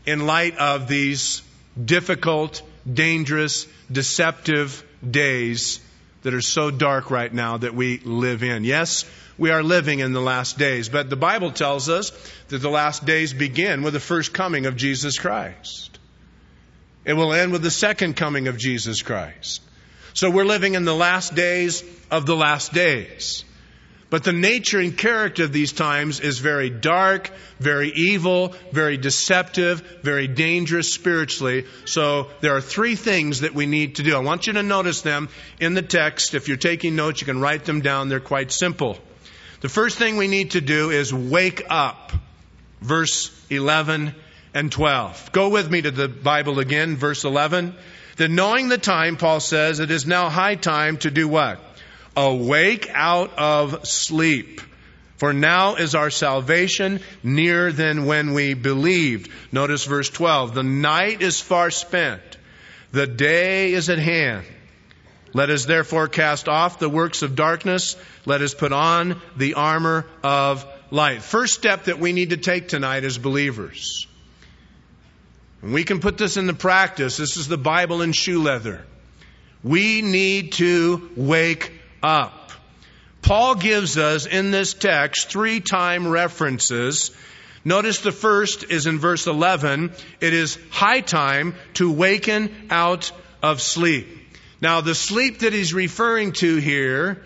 in 0.07 0.27
light 0.27 0.57
of 0.57 0.89
these 0.89 1.43
difficult, 1.83 2.63
dangerous, 2.91 3.67
deceptive 3.93 4.83
days 5.09 5.81
that 6.23 6.35
are 6.35 6.41
so 6.41 6.71
dark 6.71 7.11
right 7.11 7.33
now 7.33 7.59
that 7.59 7.75
we 7.75 7.99
live 7.99 8.43
in. 8.43 8.65
Yes, 8.65 9.05
we 9.39 9.51
are 9.51 9.63
living 9.63 10.01
in 10.01 10.13
the 10.13 10.21
last 10.21 10.59
days, 10.59 10.89
but 10.89 11.09
the 11.09 11.17
Bible 11.17 11.53
tells 11.53 11.89
us 11.89 12.11
that 12.49 12.59
the 12.59 12.71
last 12.71 13.05
days 13.05 13.33
begin 13.33 13.83
with 13.83 13.95
the 13.95 14.01
first 14.01 14.33
coming 14.33 14.67
of 14.67 14.77
Jesus 14.77 15.19
Christ. 15.19 15.99
It 17.05 17.15
will 17.15 17.33
end 17.33 17.53
with 17.53 17.63
the 17.63 17.71
second 17.71 18.17
coming 18.17 18.49
of 18.49 18.59
Jesus 18.59 19.03
Christ. 19.03 19.63
So 20.15 20.31
we're 20.31 20.45
living 20.45 20.75
in 20.75 20.85
the 20.85 20.95
last 20.95 21.35
days 21.35 21.85
of 22.11 22.27
the 22.27 22.37
last 22.37 22.73
days. 22.73 23.45
But 24.11 24.25
the 24.25 24.33
nature 24.33 24.81
and 24.81 24.97
character 24.97 25.45
of 25.45 25.53
these 25.53 25.73
times 25.73 26.21
is 26.21 26.39
very 26.39 26.71
dark, 26.71 27.31
very 27.59 27.93
evil, 27.95 28.55
very 28.73 28.97
deceptive, 28.97 30.01
very 30.03 30.27
dangerous 30.27 30.93
spiritually. 30.93 31.67
So 31.85 32.29
there 32.41 32.57
are 32.57 32.63
three 32.63 32.97
things 32.97 33.41
that 33.41 33.55
we 33.55 33.67
need 33.67 33.97
to 33.97 34.03
do. 34.03 34.17
I 34.17 34.21
want 34.21 34.47
you 34.47 34.55
to 34.55 34.63
notice 34.63 35.03
them 35.03 35.29
in 35.61 35.75
the 35.75 35.83
text. 35.83 36.35
If 36.35 36.49
you're 36.49 36.57
taking 36.57 36.97
notes, 36.97 37.21
you 37.21 37.27
can 37.27 37.41
write 37.41 37.67
them 37.67 37.83
down. 37.83 38.09
They're 38.09 38.21
quite 38.21 38.51
simple. 38.51 38.97
The 39.61 39.69
first 39.69 39.99
thing 39.99 40.17
we 40.17 40.29
need 40.29 40.53
to 40.53 40.63
do 40.63 40.91
is 40.91 41.13
wake 41.13 41.63
up. 41.69 42.13
Verse 42.81 43.31
11 43.51 44.15
and 44.55 44.73
12. 44.73 45.33
Go 45.33 45.49
with 45.49 45.71
me 45.71 45.83
to 45.83 45.91
the 45.91 46.09
Bible 46.09 46.59
again, 46.59 46.97
verse 46.97 47.25
11. 47.25 47.75
Then 48.17 48.35
knowing 48.35 48.69
the 48.69 48.79
time, 48.79 49.17
Paul 49.17 49.41
says, 49.41 49.81
it 49.81 49.91
is 49.91 50.07
now 50.07 50.29
high 50.29 50.57
time 50.57 50.97
to 50.99 51.11
do 51.11 51.29
what? 51.29 51.61
Awake 52.17 52.91
out 52.93 53.39
of 53.39 53.87
sleep. 53.87 54.61
For 55.19 55.33
now 55.33 55.75
is 55.75 55.97
our 55.97 56.11
salvation 56.11 57.01
nearer 57.25 57.73
than 57.73 58.07
when 58.07 58.35
we 58.35 58.55
believed. 58.55 59.31
Notice 59.51 59.85
verse 59.85 60.11
12. 60.11 60.55
The 60.55 60.63
night 60.63 61.23
is 61.23 61.41
far 61.41 61.71
spent. 61.71 62.23
The 62.93 63.07
day 63.07 63.73
is 63.73 63.91
at 63.91 63.99
hand. 63.99 64.47
Let 65.35 65.51
us 65.51 65.67
therefore 65.67 66.09
cast 66.09 66.49
off 66.49 66.79
the 66.79 66.89
works 66.89 67.23
of 67.23 67.35
darkness. 67.35 67.97
Let 68.25 68.43
us 68.43 68.55
put 68.55 68.73
on 68.73 69.21
the 69.37 69.55
armor 69.55 70.07
of 70.23 70.65
light. 70.91 71.23
First 71.23 71.55
step 71.55 71.85
that 71.85 71.99
we 71.99 72.13
need 72.13 72.31
to 72.31 72.37
take 72.37 72.69
tonight 72.69 73.05
as 73.05 73.19
believers. 73.19 74.07
And 75.63 75.73
we 75.73 75.85
can 75.85 76.01
put 76.01 76.19
this 76.19 76.37
into 76.37 76.55
practice. 76.55 77.17
This 77.17 77.37
is 77.37 77.49
the 77.49 77.59
Bible 77.59 78.03
in 78.03 78.13
shoe 78.13 78.43
leather. 78.43 78.85
We 79.63 80.03
need 80.03 80.53
to 80.53 81.11
wake 81.17 81.73
up. 82.03 82.53
Paul 83.23 83.57
gives 83.57 83.99
us 83.99 84.27
in 84.27 84.51
this 84.51 84.75
text 84.75 85.29
three 85.29 85.61
time 85.61 86.07
references. 86.07 87.11
Notice 87.65 88.01
the 88.01 88.13
first 88.13 88.71
is 88.71 88.87
in 88.87 88.99
verse 88.99 89.27
11. 89.27 89.93
It 90.21 90.33
is 90.33 90.59
high 90.71 91.01
time 91.01 91.57
to 91.75 91.93
waken 91.93 92.55
out 92.71 93.11
of 93.43 93.61
sleep. 93.61 94.07
Now, 94.61 94.81
the 94.81 94.95
sleep 94.95 95.41
that 95.41 95.53
he's 95.53 95.75
referring 95.75 96.33
to 96.35 96.57
here 96.57 97.23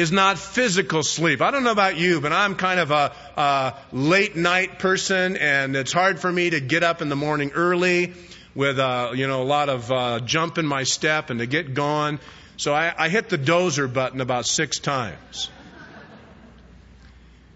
is 0.00 0.10
not 0.10 0.38
physical 0.38 1.02
sleep. 1.02 1.40
I 1.40 1.50
don't 1.50 1.62
know 1.62 1.70
about 1.70 1.96
you, 1.96 2.20
but 2.20 2.32
I'm 2.32 2.56
kind 2.56 2.80
of 2.80 2.90
a, 2.90 3.12
a, 3.36 3.74
late 3.92 4.34
night 4.34 4.78
person, 4.78 5.36
and 5.36 5.76
it's 5.76 5.92
hard 5.92 6.18
for 6.18 6.30
me 6.32 6.50
to 6.50 6.60
get 6.60 6.82
up 6.82 7.02
in 7.02 7.08
the 7.08 7.16
morning 7.16 7.52
early 7.54 8.14
with 8.54 8.78
uh, 8.78 9.12
you 9.14 9.28
know 9.28 9.42
a 9.42 9.44
lot 9.44 9.68
of 9.68 9.92
uh, 9.92 10.20
jump 10.20 10.58
in 10.58 10.66
my 10.66 10.82
step 10.82 11.30
and 11.30 11.40
to 11.40 11.46
get 11.46 11.74
going. 11.74 12.18
So 12.56 12.74
I, 12.74 12.92
I 12.96 13.08
hit 13.08 13.28
the 13.28 13.38
dozer 13.38 13.92
button 13.92 14.20
about 14.20 14.46
six 14.46 14.78
times. 14.78 15.50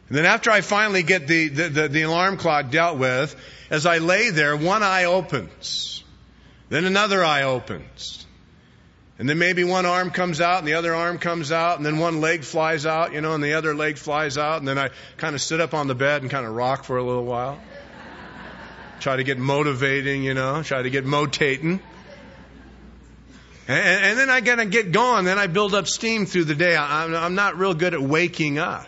And 0.08 0.18
then 0.18 0.26
after 0.26 0.50
I 0.50 0.60
finally 0.60 1.02
get 1.02 1.26
the, 1.26 1.48
the, 1.48 1.68
the, 1.68 1.88
the 1.88 2.02
alarm 2.02 2.36
clock 2.36 2.70
dealt 2.70 2.98
with, 2.98 3.34
as 3.70 3.86
I 3.86 3.98
lay 3.98 4.30
there, 4.30 4.56
one 4.56 4.82
eye 4.82 5.04
opens. 5.04 6.04
Then 6.68 6.84
another 6.84 7.24
eye 7.24 7.42
opens. 7.42 8.23
And 9.18 9.28
then 9.28 9.38
maybe 9.38 9.62
one 9.62 9.87
arm 9.87 10.11
comes 10.11 10.40
out 10.40 10.59
and 10.59 10.66
the 10.66 10.75
other 10.75 10.92
arm 10.92 11.18
comes 11.18 11.52
out 11.52 11.76
and 11.76 11.87
then 11.87 11.99
one 11.99 12.21
leg 12.21 12.42
flies 12.42 12.85
out, 12.85 13.12
you 13.12 13.21
know, 13.21 13.35
and 13.35 13.44
the 13.44 13.52
other 13.52 13.75
leg 13.75 13.97
flies 13.97 14.37
out 14.37 14.59
and 14.59 14.66
then 14.66 14.76
I 14.76 14.90
kind 15.16 15.37
of 15.37 15.40
sit 15.40 15.61
up 15.61 15.73
on 15.73 15.87
the 15.87 15.94
bed 15.94 16.23
and 16.23 16.30
kind 16.30 16.44
of 16.44 16.54
rock 16.54 16.85
for 16.85 16.97
a 16.97 17.02
little 17.02 17.25
while. 17.25 17.61
Try 18.99 19.16
to 19.16 19.25
get 19.25 19.38
motivating, 19.38 20.25
you 20.25 20.35
know, 20.35 20.62
try 20.62 20.83
to 20.83 20.90
get 20.90 21.04
motating. 21.04 21.78
And, 23.68 24.04
and 24.04 24.18
then 24.18 24.30
I 24.30 24.40
gotta 24.40 24.66
get 24.66 24.90
going. 24.90 25.26
Then 25.26 25.38
I 25.38 25.47
build 25.47 25.75
up 25.75 25.87
steam 25.87 26.26
through 26.26 26.44
the 26.44 26.54
day. 26.54 26.76
I'm, 26.76 27.14
I'm 27.14 27.35
not 27.37 27.56
real 27.56 27.75
good 27.75 27.94
at 27.94 28.02
waking 28.02 28.59
up. 28.59 28.87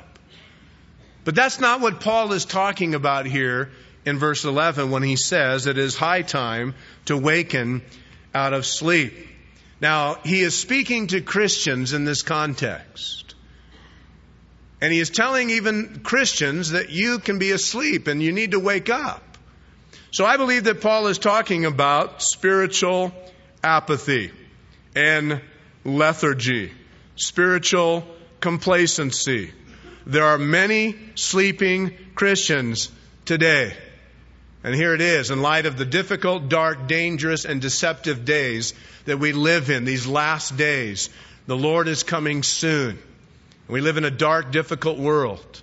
But 1.24 1.34
that's 1.34 1.60
not 1.60 1.80
what 1.80 2.00
Paul 2.00 2.32
is 2.32 2.44
talking 2.44 2.94
about 2.94 3.26
here 3.26 3.70
in 4.04 4.18
verse 4.18 4.44
11 4.44 4.90
when 4.90 5.02
he 5.02 5.16
says 5.16 5.66
it 5.66 5.78
is 5.78 5.96
high 5.96 6.22
time 6.22 6.74
to 7.06 7.16
waken 7.16 7.82
out 8.34 8.52
of 8.52 8.66
sleep. 8.66 9.14
Now, 9.80 10.14
he 10.24 10.40
is 10.40 10.56
speaking 10.56 11.08
to 11.08 11.20
Christians 11.20 11.92
in 11.92 12.04
this 12.04 12.22
context. 12.22 13.34
And 14.80 14.92
he 14.92 15.00
is 15.00 15.10
telling 15.10 15.50
even 15.50 16.00
Christians 16.02 16.70
that 16.70 16.90
you 16.90 17.18
can 17.18 17.38
be 17.38 17.50
asleep 17.50 18.08
and 18.08 18.22
you 18.22 18.32
need 18.32 18.52
to 18.52 18.60
wake 18.60 18.90
up. 18.90 19.22
So 20.10 20.24
I 20.24 20.36
believe 20.36 20.64
that 20.64 20.80
Paul 20.80 21.08
is 21.08 21.18
talking 21.18 21.64
about 21.64 22.22
spiritual 22.22 23.12
apathy 23.62 24.30
and 24.94 25.40
lethargy, 25.84 26.72
spiritual 27.16 28.06
complacency. 28.40 29.52
There 30.06 30.24
are 30.24 30.38
many 30.38 30.96
sleeping 31.16 31.96
Christians 32.14 32.90
today. 33.24 33.76
And 34.66 34.74
here 34.74 34.94
it 34.94 35.00
is, 35.00 35.30
in 35.30 35.42
light 35.42 35.64
of 35.66 35.78
the 35.78 35.84
difficult, 35.84 36.48
dark, 36.48 36.88
dangerous, 36.88 37.44
and 37.44 37.62
deceptive 37.62 38.24
days 38.24 38.74
that 39.04 39.20
we 39.20 39.30
live 39.30 39.70
in, 39.70 39.84
these 39.84 40.08
last 40.08 40.56
days, 40.56 41.08
the 41.46 41.56
Lord 41.56 41.86
is 41.86 42.02
coming 42.02 42.42
soon. 42.42 42.98
We 43.68 43.80
live 43.80 43.96
in 43.96 44.04
a 44.04 44.10
dark, 44.10 44.50
difficult 44.50 44.98
world. 44.98 45.62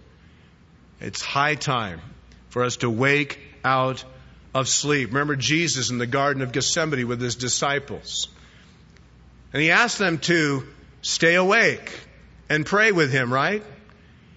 It's 1.01 1.21
high 1.21 1.55
time 1.55 1.99
for 2.47 2.63
us 2.63 2.77
to 2.77 2.89
wake 2.89 3.41
out 3.65 4.05
of 4.55 4.69
sleep. 4.69 5.09
Remember 5.09 5.35
Jesus 5.35 5.89
in 5.89 5.97
the 5.97 6.07
Garden 6.07 6.41
of 6.41 6.53
Gethsemane 6.53 7.05
with 7.05 7.19
his 7.19 7.35
disciples. 7.35 8.29
And 9.51 9.61
he 9.61 9.71
asked 9.71 9.99
them 9.99 10.19
to 10.19 10.65
stay 11.01 11.35
awake 11.35 11.91
and 12.47 12.65
pray 12.65 12.93
with 12.93 13.11
him, 13.11 13.33
right? 13.33 13.65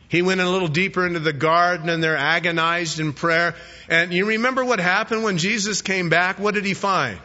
He 0.08 0.22
went 0.22 0.40
a 0.40 0.48
little 0.48 0.68
deeper 0.68 1.06
into 1.06 1.18
the 1.18 1.32
garden 1.32 1.88
and 1.88 2.02
they're 2.02 2.16
agonized 2.16 3.00
in 3.00 3.12
prayer. 3.12 3.54
And 3.88 4.12
you 4.12 4.26
remember 4.26 4.64
what 4.64 4.78
happened 4.78 5.24
when 5.24 5.38
Jesus 5.38 5.82
came 5.82 6.08
back? 6.08 6.38
What 6.38 6.54
did 6.54 6.64
he 6.64 6.74
find? 6.74 7.18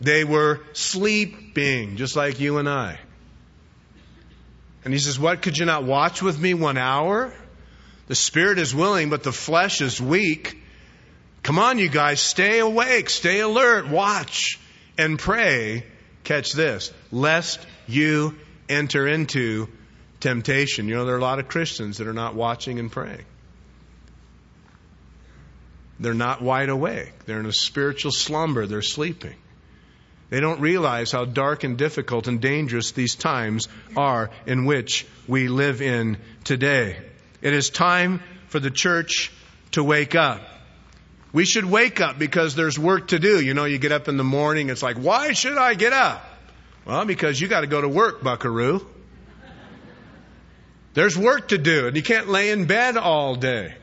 They 0.00 0.24
were 0.24 0.60
sleeping, 0.72 1.96
just 1.96 2.16
like 2.16 2.40
you 2.40 2.58
and 2.58 2.68
I. 2.68 2.98
And 4.84 4.92
he 4.92 4.98
says, 4.98 5.18
What 5.18 5.42
could 5.42 5.56
you 5.56 5.64
not 5.64 5.84
watch 5.84 6.20
with 6.20 6.38
me 6.38 6.54
one 6.54 6.76
hour? 6.76 7.32
The 8.08 8.14
spirit 8.14 8.58
is 8.58 8.74
willing, 8.74 9.08
but 9.08 9.22
the 9.22 9.32
flesh 9.32 9.80
is 9.80 10.00
weak. 10.00 10.60
Come 11.42 11.58
on, 11.58 11.78
you 11.78 11.88
guys, 11.88 12.20
stay 12.20 12.58
awake, 12.58 13.08
stay 13.08 13.40
alert, 13.40 13.88
watch, 13.88 14.58
and 14.98 15.18
pray 15.18 15.84
catch 16.24 16.52
this, 16.52 16.92
lest 17.12 17.64
you 17.86 18.36
enter 18.68 19.06
into 19.06 19.68
temptation. 20.24 20.88
You 20.88 20.94
know, 20.94 21.04
there 21.04 21.14
are 21.14 21.18
a 21.18 21.22
lot 21.22 21.38
of 21.38 21.48
Christians 21.48 21.98
that 21.98 22.06
are 22.06 22.14
not 22.14 22.34
watching 22.34 22.78
and 22.78 22.90
praying. 22.90 23.26
They're 26.00 26.14
not 26.14 26.40
wide 26.40 26.70
awake. 26.70 27.26
They're 27.26 27.40
in 27.40 27.46
a 27.46 27.52
spiritual 27.52 28.10
slumber. 28.10 28.66
They're 28.66 28.80
sleeping. 28.80 29.36
They 30.30 30.40
don't 30.40 30.60
realize 30.60 31.12
how 31.12 31.26
dark 31.26 31.62
and 31.62 31.76
difficult 31.76 32.26
and 32.26 32.40
dangerous 32.40 32.92
these 32.92 33.14
times 33.14 33.68
are 33.96 34.30
in 34.46 34.64
which 34.64 35.06
we 35.28 35.48
live 35.48 35.82
in 35.82 36.16
today. 36.42 36.96
It 37.42 37.52
is 37.52 37.68
time 37.68 38.22
for 38.48 38.58
the 38.58 38.70
church 38.70 39.30
to 39.72 39.84
wake 39.84 40.14
up. 40.14 40.40
We 41.34 41.44
should 41.44 41.66
wake 41.66 42.00
up 42.00 42.18
because 42.18 42.54
there's 42.54 42.78
work 42.78 43.08
to 43.08 43.18
do. 43.18 43.44
You 43.44 43.52
know, 43.52 43.66
you 43.66 43.76
get 43.76 43.92
up 43.92 44.08
in 44.08 44.16
the 44.16 44.24
morning, 44.24 44.70
it's 44.70 44.82
like, 44.82 44.96
why 44.96 45.34
should 45.34 45.58
I 45.58 45.74
get 45.74 45.92
up? 45.92 46.24
Well, 46.86 47.04
because 47.04 47.38
you 47.38 47.46
got 47.46 47.60
to 47.60 47.66
go 47.66 47.82
to 47.82 47.88
work, 47.88 48.22
buckaroo. 48.22 48.86
There's 50.94 51.18
work 51.18 51.48
to 51.48 51.58
do, 51.58 51.88
and 51.88 51.96
you 51.96 52.02
can't 52.02 52.28
lay 52.28 52.50
in 52.50 52.66
bed 52.66 52.96
all 52.96 53.34
day. 53.34 53.74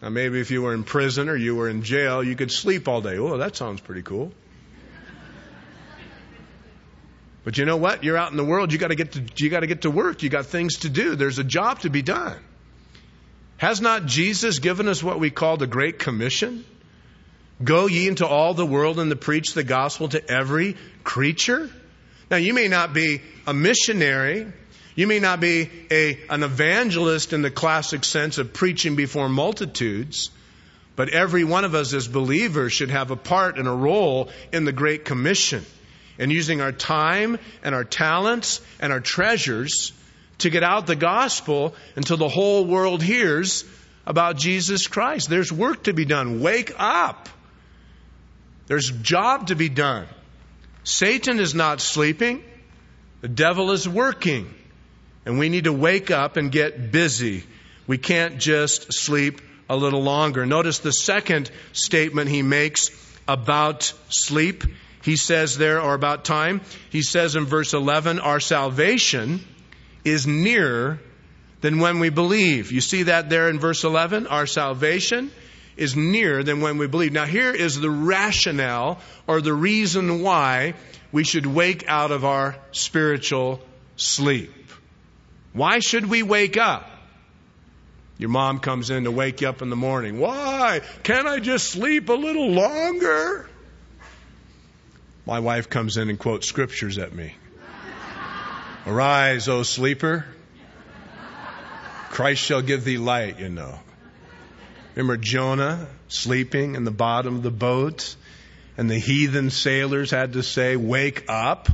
Now, 0.00 0.08
maybe 0.08 0.40
if 0.40 0.50
you 0.50 0.62
were 0.62 0.74
in 0.74 0.84
prison 0.84 1.28
or 1.28 1.36
you 1.36 1.54
were 1.54 1.68
in 1.68 1.82
jail, 1.82 2.24
you 2.24 2.34
could 2.34 2.50
sleep 2.50 2.88
all 2.88 3.00
day. 3.00 3.18
Oh, 3.18 3.38
that 3.38 3.54
sounds 3.54 3.80
pretty 3.80 4.02
cool. 4.02 4.32
But 7.44 7.58
you 7.58 7.64
know 7.64 7.76
what? 7.76 8.04
You're 8.04 8.16
out 8.16 8.30
in 8.30 8.36
the 8.36 8.44
world. 8.44 8.72
You 8.72 8.78
got 8.78 8.88
to 8.88 8.94
get 8.94 9.12
to 9.12 9.22
you 9.36 9.50
got 9.50 9.60
to 9.60 9.66
get 9.66 9.82
to 9.82 9.90
work. 9.90 10.22
You 10.22 10.28
got 10.28 10.46
things 10.46 10.78
to 10.78 10.88
do. 10.88 11.16
There's 11.16 11.38
a 11.38 11.44
job 11.44 11.80
to 11.80 11.90
be 11.90 12.02
done. 12.02 12.38
Has 13.56 13.80
not 13.80 14.06
Jesus 14.06 14.58
given 14.58 14.88
us 14.88 15.02
what 15.02 15.20
we 15.20 15.30
call 15.30 15.56
the 15.56 15.66
Great 15.66 15.98
Commission? 15.98 16.64
Go 17.62 17.86
ye 17.86 18.08
into 18.08 18.26
all 18.26 18.54
the 18.54 18.66
world 18.66 18.98
and 18.98 19.10
to 19.10 19.16
preach 19.16 19.54
the 19.54 19.62
gospel 19.62 20.08
to 20.08 20.30
every 20.30 20.76
creature. 21.04 21.70
Now, 22.30 22.38
you 22.38 22.54
may 22.54 22.68
not 22.68 22.92
be 22.92 23.20
a 23.46 23.54
missionary. 23.54 24.52
You 24.94 25.06
may 25.06 25.20
not 25.20 25.40
be 25.40 25.70
a, 25.90 26.18
an 26.28 26.42
evangelist 26.42 27.32
in 27.32 27.42
the 27.42 27.50
classic 27.50 28.04
sense 28.04 28.38
of 28.38 28.52
preaching 28.52 28.94
before 28.94 29.28
multitudes, 29.28 30.30
but 30.96 31.08
every 31.08 31.44
one 31.44 31.64
of 31.64 31.74
us 31.74 31.94
as 31.94 32.06
believers 32.06 32.72
should 32.72 32.90
have 32.90 33.10
a 33.10 33.16
part 33.16 33.58
and 33.58 33.66
a 33.66 33.72
role 33.72 34.28
in 34.52 34.64
the 34.64 34.72
Great 34.72 35.04
Commission 35.04 35.64
and 36.18 36.30
using 36.30 36.60
our 36.60 36.72
time 36.72 37.38
and 37.62 37.74
our 37.74 37.84
talents 37.84 38.60
and 38.80 38.92
our 38.92 39.00
treasures 39.00 39.92
to 40.38 40.50
get 40.50 40.62
out 40.62 40.86
the 40.86 40.96
gospel 40.96 41.74
until 41.96 42.18
the 42.18 42.28
whole 42.28 42.66
world 42.66 43.02
hears 43.02 43.64
about 44.04 44.36
Jesus 44.36 44.88
Christ. 44.88 45.30
There's 45.30 45.52
work 45.52 45.84
to 45.84 45.94
be 45.94 46.04
done. 46.04 46.40
Wake 46.40 46.72
up. 46.78 47.28
There's 48.66 48.90
job 48.90 49.46
to 49.48 49.54
be 49.54 49.68
done. 49.68 50.06
Satan 50.84 51.40
is 51.40 51.54
not 51.54 51.80
sleeping. 51.80 52.44
The 53.20 53.28
devil 53.28 53.70
is 53.70 53.88
working. 53.88 54.52
And 55.24 55.38
we 55.38 55.48
need 55.48 55.64
to 55.64 55.72
wake 55.72 56.10
up 56.10 56.36
and 56.36 56.50
get 56.50 56.90
busy. 56.90 57.44
We 57.86 57.98
can't 57.98 58.38
just 58.38 58.92
sleep 58.92 59.40
a 59.68 59.76
little 59.76 60.02
longer. 60.02 60.44
Notice 60.46 60.80
the 60.80 60.92
second 60.92 61.50
statement 61.72 62.28
he 62.28 62.42
makes 62.42 62.90
about 63.28 63.92
sleep 64.08 64.64
he 65.02 65.16
says 65.16 65.58
there, 65.58 65.80
or 65.80 65.94
about 65.94 66.24
time, 66.24 66.60
he 66.90 67.02
says 67.02 67.36
in 67.36 67.44
verse 67.44 67.74
11, 67.74 68.20
our 68.20 68.40
salvation 68.40 69.44
is 70.04 70.26
nearer 70.26 71.00
than 71.60 71.80
when 71.80 71.98
we 71.98 72.08
believe. 72.08 72.72
You 72.72 72.80
see 72.80 73.04
that 73.04 73.28
there 73.28 73.48
in 73.48 73.58
verse 73.58 73.84
11? 73.84 74.26
Our 74.28 74.46
salvation 74.46 75.30
is 75.76 75.96
nearer 75.96 76.42
than 76.42 76.60
when 76.60 76.78
we 76.78 76.86
believe. 76.86 77.12
Now, 77.12 77.24
here 77.24 77.52
is 77.52 77.80
the 77.80 77.90
rationale 77.90 79.00
or 79.26 79.40
the 79.40 79.54
reason 79.54 80.22
why 80.22 80.74
we 81.10 81.24
should 81.24 81.46
wake 81.46 81.84
out 81.88 82.12
of 82.12 82.24
our 82.24 82.56
spiritual 82.70 83.60
sleep. 83.96 84.52
Why 85.52 85.80
should 85.80 86.06
we 86.06 86.22
wake 86.22 86.56
up? 86.56 86.88
Your 88.18 88.30
mom 88.30 88.60
comes 88.60 88.90
in 88.90 89.04
to 89.04 89.10
wake 89.10 89.40
you 89.40 89.48
up 89.48 89.62
in 89.62 89.70
the 89.70 89.76
morning. 89.76 90.18
Why? 90.18 90.80
Can't 91.02 91.26
I 91.26 91.40
just 91.40 91.70
sleep 91.70 92.08
a 92.08 92.14
little 92.14 92.50
longer? 92.50 93.48
My 95.26 95.40
wife 95.40 95.68
comes 95.68 95.96
in 95.96 96.08
and 96.08 96.18
quotes 96.18 96.46
scriptures 96.46 96.98
at 96.98 97.12
me. 97.14 97.34
Arise, 98.86 99.48
O 99.48 99.62
sleeper. 99.62 100.26
Christ 102.10 102.42
shall 102.42 102.62
give 102.62 102.84
thee 102.84 102.98
light, 102.98 103.38
you 103.38 103.48
know. 103.48 103.78
Remember 104.94 105.16
Jonah 105.16 105.86
sleeping 106.08 106.74
in 106.74 106.84
the 106.84 106.90
bottom 106.90 107.36
of 107.36 107.42
the 107.42 107.50
boat? 107.50 108.16
And 108.76 108.90
the 108.90 108.98
heathen 108.98 109.50
sailors 109.50 110.10
had 110.10 110.32
to 110.34 110.42
say, 110.42 110.76
Wake 110.76 111.24
up 111.28 111.68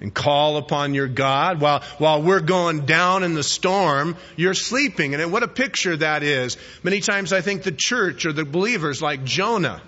and 0.00 0.12
call 0.12 0.56
upon 0.56 0.94
your 0.94 1.08
God. 1.08 1.60
While, 1.60 1.82
while 1.98 2.22
we're 2.22 2.40
going 2.40 2.86
down 2.86 3.22
in 3.22 3.34
the 3.34 3.42
storm, 3.42 4.16
you're 4.36 4.54
sleeping. 4.54 5.14
And 5.14 5.32
what 5.32 5.42
a 5.42 5.48
picture 5.48 5.96
that 5.96 6.22
is. 6.22 6.56
Many 6.82 7.00
times 7.00 7.32
I 7.32 7.40
think 7.40 7.62
the 7.62 7.72
church 7.72 8.26
or 8.26 8.32
the 8.32 8.44
believers 8.44 9.00
like 9.00 9.24
Jonah 9.24 9.82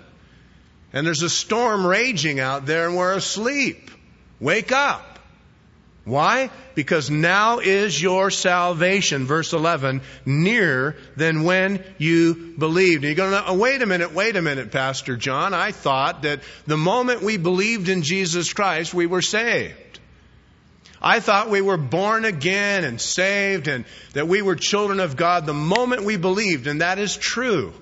and 0.91 1.05
there's 1.05 1.21
a 1.21 1.29
storm 1.29 1.85
raging 1.85 2.39
out 2.39 2.65
there 2.65 2.87
and 2.87 2.97
we're 2.97 3.13
asleep. 3.13 3.91
Wake 4.39 4.71
up. 4.71 5.05
Why? 6.05 6.49
Because 6.73 7.11
now 7.11 7.59
is 7.59 8.01
your 8.01 8.31
salvation, 8.31 9.27
verse 9.27 9.53
11, 9.53 10.01
nearer 10.25 10.95
than 11.15 11.43
when 11.43 11.83
you 11.99 12.55
believed. 12.57 13.03
And 13.03 13.15
you're 13.15 13.29
going 13.29 13.43
oh, 13.45 13.57
wait 13.57 13.81
a 13.83 13.85
minute, 13.85 14.13
wait 14.13 14.35
a 14.35 14.41
minute, 14.41 14.71
Pastor 14.71 15.15
John. 15.17 15.53
I 15.53 15.71
thought 15.71 16.23
that 16.23 16.39
the 16.65 16.77
moment 16.77 17.21
we 17.21 17.37
believed 17.37 17.89
in 17.89 18.01
Jesus 18.01 18.53
Christ, 18.53 18.93
we 18.93 19.05
were 19.05 19.21
saved. 19.21 19.75
I 21.01 21.19
thought 21.19 21.49
we 21.49 21.61
were 21.61 21.77
born 21.77 22.25
again 22.25 22.83
and 22.83 22.99
saved 22.99 23.67
and 23.67 23.85
that 24.13 24.27
we 24.27 24.41
were 24.41 24.55
children 24.55 24.99
of 24.99 25.15
God 25.15 25.45
the 25.45 25.53
moment 25.53 26.03
we 26.03 26.17
believed, 26.17 26.67
and 26.67 26.81
that 26.81 26.99
is 26.99 27.15
true. 27.15 27.73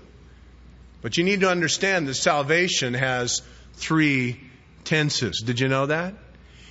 But 1.01 1.17
you 1.17 1.23
need 1.23 1.41
to 1.41 1.49
understand 1.49 2.08
that 2.08 2.15
salvation 2.15 2.93
has 2.93 3.41
three 3.73 4.39
tenses. 4.84 5.41
Did 5.41 5.60
you 5.60 5.67
know 5.67 5.88
that? 5.88 6.13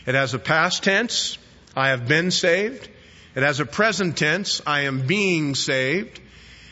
It 0.07 0.15
has 0.15 0.35
a 0.35 0.39
past 0.39 0.85
tense, 0.85 1.39
I 1.75 1.89
have 1.89 2.07
been 2.07 2.31
saved. 2.31 2.89
It 3.35 3.43
has 3.43 3.61
a 3.61 3.67
present 3.67 4.17
tense, 4.17 4.63
I 4.67 4.83
am 4.83 5.07
being 5.07 5.55
saved. 5.55 6.21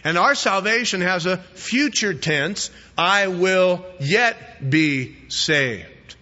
And 0.02 0.16
our 0.16 0.34
salvation 0.34 1.00
has 1.00 1.26
a 1.26 1.38
future 1.38 2.14
tense, 2.14 2.70
I 2.96 3.28
will 3.28 3.84
yet 3.98 4.70
be 4.70 5.16
saved. 5.28 6.16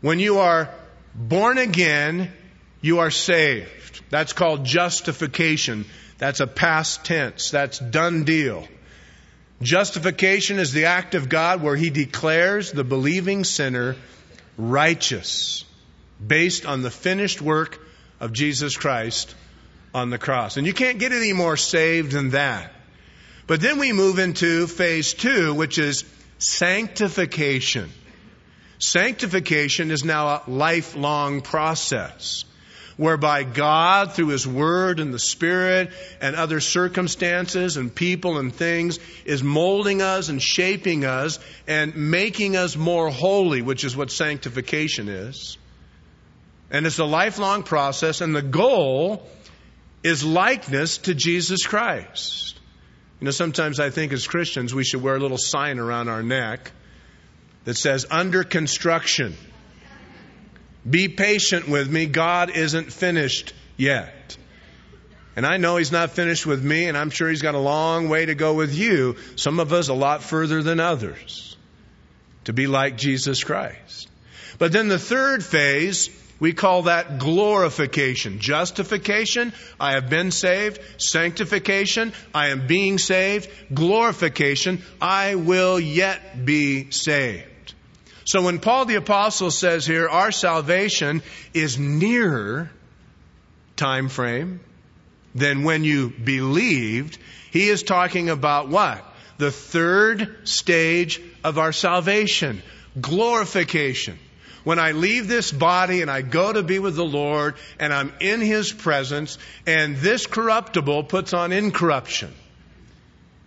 When 0.00 0.18
you 0.18 0.38
are 0.38 0.70
born 1.14 1.58
again, 1.58 2.32
you 2.82 2.98
are 2.98 3.10
saved. 3.10 4.02
That's 4.10 4.32
called 4.32 4.64
justification. 4.64 5.86
That's 6.18 6.40
a 6.40 6.46
past 6.46 7.04
tense. 7.04 7.50
That's 7.50 7.78
done 7.78 8.24
deal. 8.24 8.68
Justification 9.62 10.58
is 10.58 10.72
the 10.72 10.86
act 10.86 11.14
of 11.14 11.28
God 11.28 11.62
where 11.62 11.76
He 11.76 11.88
declares 11.88 12.72
the 12.72 12.84
believing 12.84 13.44
sinner 13.44 13.96
righteous 14.58 15.64
based 16.24 16.66
on 16.66 16.82
the 16.82 16.90
finished 16.90 17.40
work 17.40 17.80
of 18.20 18.32
Jesus 18.32 18.76
Christ 18.76 19.34
on 19.94 20.10
the 20.10 20.18
cross. 20.18 20.56
And 20.56 20.66
you 20.66 20.74
can't 20.74 20.98
get 20.98 21.12
any 21.12 21.32
more 21.32 21.56
saved 21.56 22.12
than 22.12 22.30
that. 22.30 22.72
But 23.46 23.60
then 23.60 23.78
we 23.78 23.92
move 23.92 24.18
into 24.18 24.66
phase 24.66 25.14
two, 25.14 25.54
which 25.54 25.78
is 25.78 26.04
sanctification. 26.38 27.90
Sanctification 28.78 29.90
is 29.92 30.04
now 30.04 30.26
a 30.26 30.42
lifelong 30.48 31.40
process 31.40 32.44
whereby 32.96 33.44
God, 33.44 34.12
through 34.12 34.28
His 34.28 34.46
Word 34.46 35.00
and 35.00 35.12
the 35.12 35.18
Spirit 35.18 35.90
and 36.20 36.36
other 36.36 36.60
circumstances 36.60 37.76
and 37.76 37.94
people 37.94 38.38
and 38.38 38.54
things, 38.54 38.98
is 39.24 39.42
molding 39.42 40.02
us 40.02 40.28
and 40.28 40.42
shaping 40.42 41.04
us 41.04 41.38
and 41.66 41.94
making 41.96 42.56
us 42.56 42.76
more 42.76 43.10
holy, 43.10 43.62
which 43.62 43.84
is 43.84 43.96
what 43.96 44.10
sanctification 44.10 45.08
is. 45.08 45.56
And 46.70 46.86
it's 46.86 46.98
a 46.98 47.04
lifelong 47.04 47.62
process, 47.62 48.20
and 48.20 48.34
the 48.34 48.42
goal 48.42 49.28
is 50.02 50.24
likeness 50.24 50.98
to 50.98 51.14
Jesus 51.14 51.66
Christ. 51.66 52.58
You 53.20 53.26
know, 53.26 53.30
sometimes 53.30 53.78
I 53.78 53.90
think 53.90 54.12
as 54.12 54.26
Christians 54.26 54.74
we 54.74 54.82
should 54.82 55.02
wear 55.02 55.14
a 55.14 55.20
little 55.20 55.38
sign 55.38 55.78
around 55.78 56.08
our 56.08 56.22
neck 56.22 56.72
that 57.64 57.76
says, 57.76 58.06
under 58.10 58.42
construction. 58.42 59.36
Be 60.88 61.08
patient 61.08 61.68
with 61.68 61.90
me. 61.90 62.06
God 62.06 62.50
isn't 62.50 62.92
finished 62.92 63.54
yet. 63.76 64.36
And 65.36 65.46
I 65.46 65.56
know 65.56 65.76
He's 65.76 65.92
not 65.92 66.10
finished 66.10 66.44
with 66.44 66.62
me, 66.62 66.86
and 66.86 66.96
I'm 66.96 67.10
sure 67.10 67.28
He's 67.28 67.42
got 67.42 67.54
a 67.54 67.58
long 67.58 68.08
way 68.08 68.26
to 68.26 68.34
go 68.34 68.54
with 68.54 68.74
you. 68.74 69.16
Some 69.36 69.60
of 69.60 69.72
us 69.72 69.88
a 69.88 69.94
lot 69.94 70.22
further 70.22 70.62
than 70.62 70.80
others 70.80 71.56
to 72.44 72.52
be 72.52 72.66
like 72.66 72.96
Jesus 72.96 73.44
Christ. 73.44 74.08
But 74.58 74.72
then 74.72 74.88
the 74.88 74.98
third 74.98 75.44
phase, 75.44 76.10
we 76.38 76.52
call 76.52 76.82
that 76.82 77.18
glorification. 77.18 78.40
Justification, 78.40 79.52
I 79.80 79.92
have 79.92 80.10
been 80.10 80.30
saved. 80.30 80.80
Sanctification, 80.98 82.12
I 82.34 82.48
am 82.48 82.66
being 82.66 82.98
saved. 82.98 83.48
Glorification, 83.72 84.82
I 85.00 85.36
will 85.36 85.78
yet 85.80 86.44
be 86.44 86.90
saved. 86.90 87.51
So 88.24 88.42
when 88.42 88.58
Paul 88.60 88.84
the 88.84 88.96
apostle 88.96 89.50
says 89.50 89.86
here, 89.86 90.08
our 90.08 90.32
salvation 90.32 91.22
is 91.54 91.78
nearer 91.78 92.70
time 93.76 94.08
frame 94.08 94.60
than 95.34 95.64
when 95.64 95.84
you 95.84 96.10
believed, 96.10 97.18
he 97.50 97.68
is 97.68 97.82
talking 97.82 98.28
about 98.28 98.68
what? 98.68 99.04
The 99.38 99.50
third 99.50 100.48
stage 100.48 101.20
of 101.42 101.58
our 101.58 101.72
salvation. 101.72 102.62
Glorification. 103.00 104.18
When 104.64 104.78
I 104.78 104.92
leave 104.92 105.26
this 105.26 105.50
body 105.50 106.02
and 106.02 106.10
I 106.10 106.22
go 106.22 106.52
to 106.52 106.62
be 106.62 106.78
with 106.78 106.94
the 106.94 107.04
Lord 107.04 107.56
and 107.80 107.92
I'm 107.92 108.12
in 108.20 108.40
His 108.40 108.72
presence 108.72 109.38
and 109.66 109.96
this 109.96 110.26
corruptible 110.26 111.04
puts 111.04 111.32
on 111.32 111.50
incorruption 111.50 112.32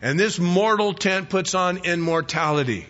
and 0.02 0.20
this 0.20 0.38
mortal 0.38 0.94
tent 0.94 1.30
puts 1.30 1.56
on 1.56 1.86
immortality. 1.86 2.86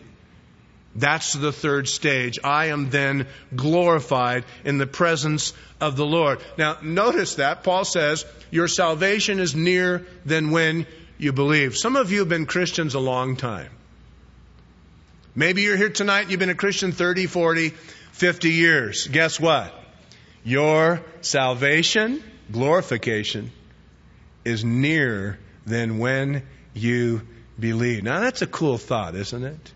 That's 0.95 1.34
the 1.34 1.51
third 1.51 1.89
stage. 1.89 2.39
I 2.43 2.67
am 2.67 2.89
then 2.89 3.27
glorified 3.53 4.45
in 4.63 4.77
the 4.77 4.88
presence 4.88 5.53
of 5.81 5.97
the 5.97 6.05
Lord. 6.05 6.39
Now, 6.58 6.77
notice 6.81 7.36
that 7.36 7.63
Paul 7.63 7.84
says, 7.84 8.25
Your 8.49 8.69
salvation 8.69 9.39
is 9.39 9.55
nearer 9.55 10.05
than 10.23 10.51
when 10.51 10.88
you 11.17 11.34
believe. 11.34 11.75
Some 11.75 11.97
of 11.97 12.12
you 12.12 12.19
have 12.19 12.29
been 12.29 12.45
Christians 12.45 12.95
a 12.95 12.99
long 12.99 13.36
time. 13.36 13.71
Maybe 15.36 15.63
you're 15.63 15.75
here 15.75 15.89
tonight 15.89 16.29
you've 16.29 16.39
been 16.39 16.49
a 16.49 16.55
Christian 16.55 16.93
30, 16.93 17.25
40, 17.25 17.69
50 17.69 18.49
years. 18.51 19.08
Guess 19.08 19.38
what? 19.38 19.73
Your 20.45 21.01
salvation, 21.19 22.23
glorification, 22.49 23.51
is 24.45 24.63
nearer 24.63 25.38
than 25.65 25.97
when 25.97 26.43
you 26.73 27.23
believe. 27.60 28.03
Now 28.03 28.21
that's 28.21 28.41
a 28.41 28.47
cool 28.47 28.77
thought, 28.77 29.15
isn't 29.15 29.43
it? 29.43 29.73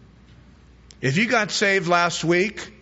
If 1.01 1.17
you 1.17 1.27
got 1.27 1.51
saved 1.51 1.87
last 1.87 2.23
week, 2.23 2.73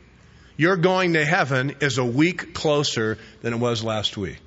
your 0.55 0.75
going 0.75 1.13
to 1.13 1.23
heaven 1.23 1.75
is 1.81 1.99
a 1.99 2.05
week 2.05 2.55
closer 2.55 3.19
than 3.41 3.53
it 3.53 3.57
was 3.57 3.83
last 3.83 4.17
week. 4.17 4.41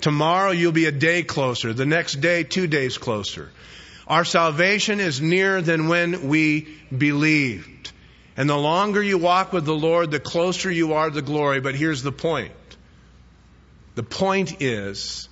Tomorrow 0.00 0.50
you'll 0.50 0.72
be 0.72 0.86
a 0.86 0.92
day 0.92 1.22
closer. 1.22 1.72
The 1.72 1.86
next 1.86 2.20
day, 2.20 2.42
two 2.42 2.66
days 2.66 2.98
closer. 2.98 3.50
Our 4.08 4.24
salvation 4.24 4.98
is 4.98 5.20
nearer 5.20 5.62
than 5.62 5.86
when 5.86 6.26
we 6.28 6.76
believed. 6.96 7.92
And 8.36 8.50
the 8.50 8.56
longer 8.56 9.00
you 9.00 9.16
walk 9.16 9.52
with 9.52 9.64
the 9.64 9.74
Lord, 9.74 10.10
the 10.10 10.18
closer 10.18 10.68
you 10.70 10.94
are 10.94 11.08
to 11.08 11.22
glory. 11.22 11.60
But 11.60 11.76
here's 11.76 12.02
the 12.02 12.10
point. 12.10 12.52
The 13.94 14.02
point 14.02 14.60
is, 14.60 15.28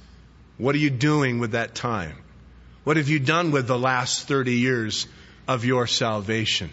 what 0.57 0.77
are 0.77 0.79
you 0.79 0.91
doing 0.91 1.41
with 1.41 1.53
that 1.53 1.75
time? 1.75 2.17
What 2.85 2.97
have 2.97 3.09
you 3.09 3.19
done 3.19 3.51
with 3.51 3.67
the 3.67 3.79
last 3.79 4.29
30 4.29 4.53
years 4.53 5.09
of 5.49 5.65
your 5.65 5.89
salvation? 5.89 6.71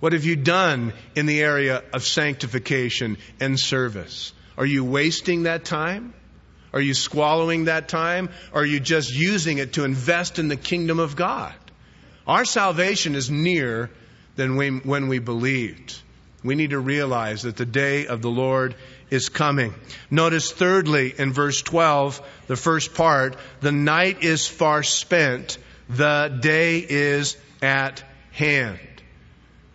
What 0.00 0.14
have 0.14 0.24
you 0.24 0.36
done 0.36 0.92
in 1.14 1.26
the 1.26 1.42
area 1.42 1.82
of 1.92 2.04
sanctification 2.04 3.18
and 3.38 3.58
service? 3.58 4.32
Are 4.56 4.66
you 4.66 4.84
wasting 4.84 5.44
that 5.44 5.64
time? 5.64 6.14
Are 6.72 6.80
you 6.80 6.94
swallowing 6.94 7.64
that 7.64 7.88
time? 7.88 8.30
Are 8.52 8.64
you 8.64 8.80
just 8.80 9.14
using 9.14 9.58
it 9.58 9.74
to 9.74 9.84
invest 9.84 10.38
in 10.38 10.48
the 10.48 10.56
kingdom 10.56 10.98
of 10.98 11.16
God? 11.16 11.54
Our 12.26 12.44
salvation 12.44 13.14
is 13.14 13.30
nearer 13.30 13.90
than 14.36 14.56
we, 14.56 14.70
when 14.70 15.08
we 15.08 15.18
believed. 15.18 16.00
We 16.42 16.54
need 16.54 16.70
to 16.70 16.78
realize 16.78 17.42
that 17.42 17.56
the 17.56 17.66
day 17.66 18.06
of 18.06 18.22
the 18.22 18.30
Lord 18.30 18.74
is 19.10 19.28
coming. 19.28 19.74
Notice 20.10 20.50
thirdly 20.50 21.12
in 21.16 21.32
verse 21.32 21.60
12, 21.60 22.22
the 22.46 22.56
first 22.56 22.94
part, 22.94 23.36
the 23.60 23.72
night 23.72 24.22
is 24.22 24.46
far 24.46 24.82
spent, 24.82 25.58
the 25.90 26.38
day 26.40 26.78
is 26.78 27.36
at 27.60 28.02
hand. 28.32 28.78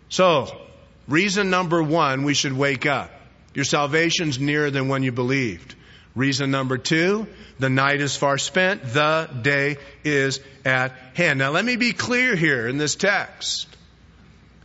So, 0.08 0.60
reason 1.08 1.50
number 1.50 1.82
one, 1.82 2.24
we 2.24 2.34
should 2.34 2.52
wake 2.52 2.86
up. 2.86 3.10
Your 3.54 3.64
salvation's 3.64 4.38
nearer 4.38 4.70
than 4.70 4.88
when 4.88 5.02
you 5.02 5.12
believed. 5.12 5.74
Reason 6.14 6.50
number 6.50 6.78
two, 6.78 7.26
the 7.58 7.68
night 7.68 8.00
is 8.00 8.16
far 8.16 8.38
spent, 8.38 8.82
the 8.82 9.28
day 9.42 9.76
is 10.04 10.40
at 10.64 10.92
hand. 11.14 11.38
Now 11.38 11.50
let 11.50 11.64
me 11.64 11.76
be 11.76 11.92
clear 11.92 12.34
here 12.34 12.66
in 12.68 12.78
this 12.78 12.94
text. 12.94 13.66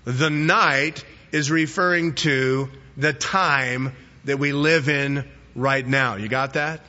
The 0.06 0.30
night 0.30 1.04
is 1.32 1.52
referring 1.52 2.16
to 2.16 2.70
the 2.98 3.14
time 3.14 3.94
that 4.26 4.40
we 4.40 4.54
live 4.54 4.90
in 4.90 5.30
right 5.56 5.86
now. 5.86 6.16
You 6.16 6.28
got 6.28 6.54
that? 6.54 6.82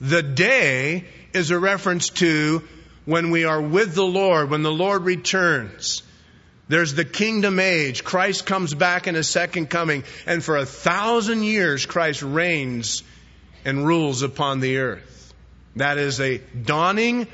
The 0.00 0.22
day 0.22 1.04
is 1.32 1.50
a 1.50 1.58
reference 1.58 2.10
to 2.10 2.62
when 3.04 3.30
we 3.30 3.44
are 3.44 3.60
with 3.60 3.94
the 3.94 4.06
Lord, 4.06 4.50
when 4.50 4.62
the 4.62 4.72
Lord 4.72 5.02
returns. 5.02 6.02
There's 6.72 6.94
the 6.94 7.04
kingdom 7.04 7.60
age. 7.60 8.02
Christ 8.02 8.46
comes 8.46 8.72
back 8.72 9.06
in 9.06 9.14
a 9.14 9.22
second 9.22 9.68
coming, 9.68 10.04
and 10.24 10.42
for 10.42 10.56
a 10.56 10.64
thousand 10.64 11.42
years 11.42 11.84
Christ 11.84 12.22
reigns 12.22 13.02
and 13.66 13.86
rules 13.86 14.22
upon 14.22 14.60
the 14.60 14.78
earth. 14.78 15.34
That 15.76 15.98
is 15.98 16.18
a 16.18 16.38
dawning 16.38 17.26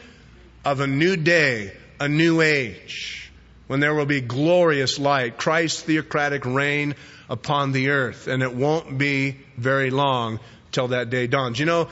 of 0.64 0.81
a 0.81 0.88
new 0.88 1.14
day, 1.14 1.72
a 2.01 2.09
new 2.09 2.40
age, 2.40 3.31
when 3.68 3.79
there 3.79 3.94
will 3.94 4.07
be 4.07 4.20
glorious 4.20 4.98
light, 4.98 5.38
Christ's 5.38 5.83
theocratic 5.83 6.44
reign 6.44 6.96
upon 7.29 7.70
the 7.70 7.90
earth. 7.90 8.27
And 8.27 8.42
it 8.42 8.53
won't 8.53 8.98
be 8.98 9.37
very 9.57 9.90
long 9.90 10.40
till 10.72 10.88
that 10.88 11.11
day 11.11 11.29
dawns. 11.29 11.61
You 11.61 11.66
know, 11.66 11.90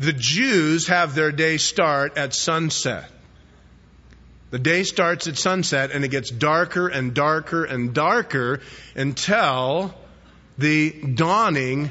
the 0.00 0.14
Jews 0.14 0.86
have 0.86 1.14
their 1.14 1.30
day 1.30 1.58
start 1.58 2.16
at 2.16 2.32
sunset. 2.32 3.10
The 4.54 4.60
day 4.60 4.84
starts 4.84 5.26
at 5.26 5.36
sunset 5.36 5.90
and 5.90 6.04
it 6.04 6.12
gets 6.12 6.30
darker 6.30 6.86
and 6.86 7.12
darker 7.12 7.64
and 7.64 7.92
darker 7.92 8.60
until 8.94 9.92
the 10.58 10.92
dawning 10.92 11.90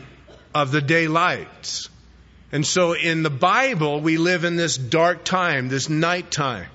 of 0.56 0.72
the 0.72 0.80
daylight. 0.80 1.90
And 2.54 2.66
so 2.66 2.94
in 2.94 3.22
the 3.22 3.30
Bible, 3.30 4.00
we 4.00 4.16
live 4.16 4.46
in 4.46 4.56
this 4.56 4.78
dark 4.78 5.26
time, 5.26 5.68
this 5.68 5.90
night 5.90 6.32
time. 6.32 6.68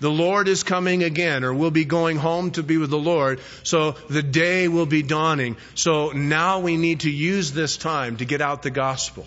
The 0.00 0.10
Lord 0.10 0.48
is 0.48 0.64
coming 0.64 1.02
again, 1.02 1.44
or 1.44 1.54
we'll 1.54 1.70
be 1.70 1.86
going 1.86 2.18
home 2.18 2.50
to 2.50 2.62
be 2.62 2.76
with 2.76 2.90
the 2.90 2.98
Lord. 2.98 3.40
So 3.62 3.92
the 4.10 4.22
day 4.22 4.68
will 4.68 4.84
be 4.84 5.02
dawning. 5.02 5.56
So 5.74 6.10
now 6.10 6.60
we 6.60 6.76
need 6.76 7.00
to 7.00 7.10
use 7.10 7.52
this 7.52 7.78
time 7.78 8.18
to 8.18 8.26
get 8.26 8.42
out 8.42 8.62
the 8.62 8.70
gospel, 8.70 9.26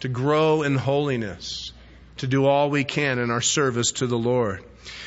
to 0.00 0.08
grow 0.08 0.62
in 0.62 0.76
holiness, 0.76 1.72
to 2.16 2.26
do 2.26 2.46
all 2.46 2.70
we 2.70 2.84
can 2.84 3.18
in 3.18 3.30
our 3.30 3.42
service 3.42 3.92
to 3.92 4.06
the 4.06 4.16
Lord. 4.16 4.64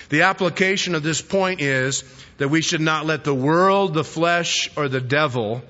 The 0.09 0.23
application 0.23 0.95
of 0.95 1.03
this 1.03 1.21
point 1.21 1.61
is 1.61 2.03
that 2.37 2.49
we 2.49 2.61
should 2.61 2.81
not 2.81 3.05
let 3.05 3.23
the 3.23 3.33
world, 3.33 3.93
the 3.93 4.03
flesh, 4.03 4.69
or 4.75 4.87
the 4.87 5.01
devil 5.01 5.61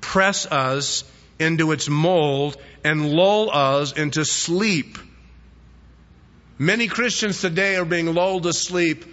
press 0.00 0.46
us 0.46 1.04
into 1.38 1.72
its 1.72 1.88
mold 1.88 2.56
and 2.84 3.10
lull 3.10 3.50
us 3.50 3.92
into 3.92 4.24
sleep. 4.24 4.98
Many 6.58 6.88
Christians 6.88 7.40
today 7.40 7.76
are 7.76 7.84
being 7.84 8.12
lulled 8.14 8.44
to 8.44 8.52
sleep 8.52 9.04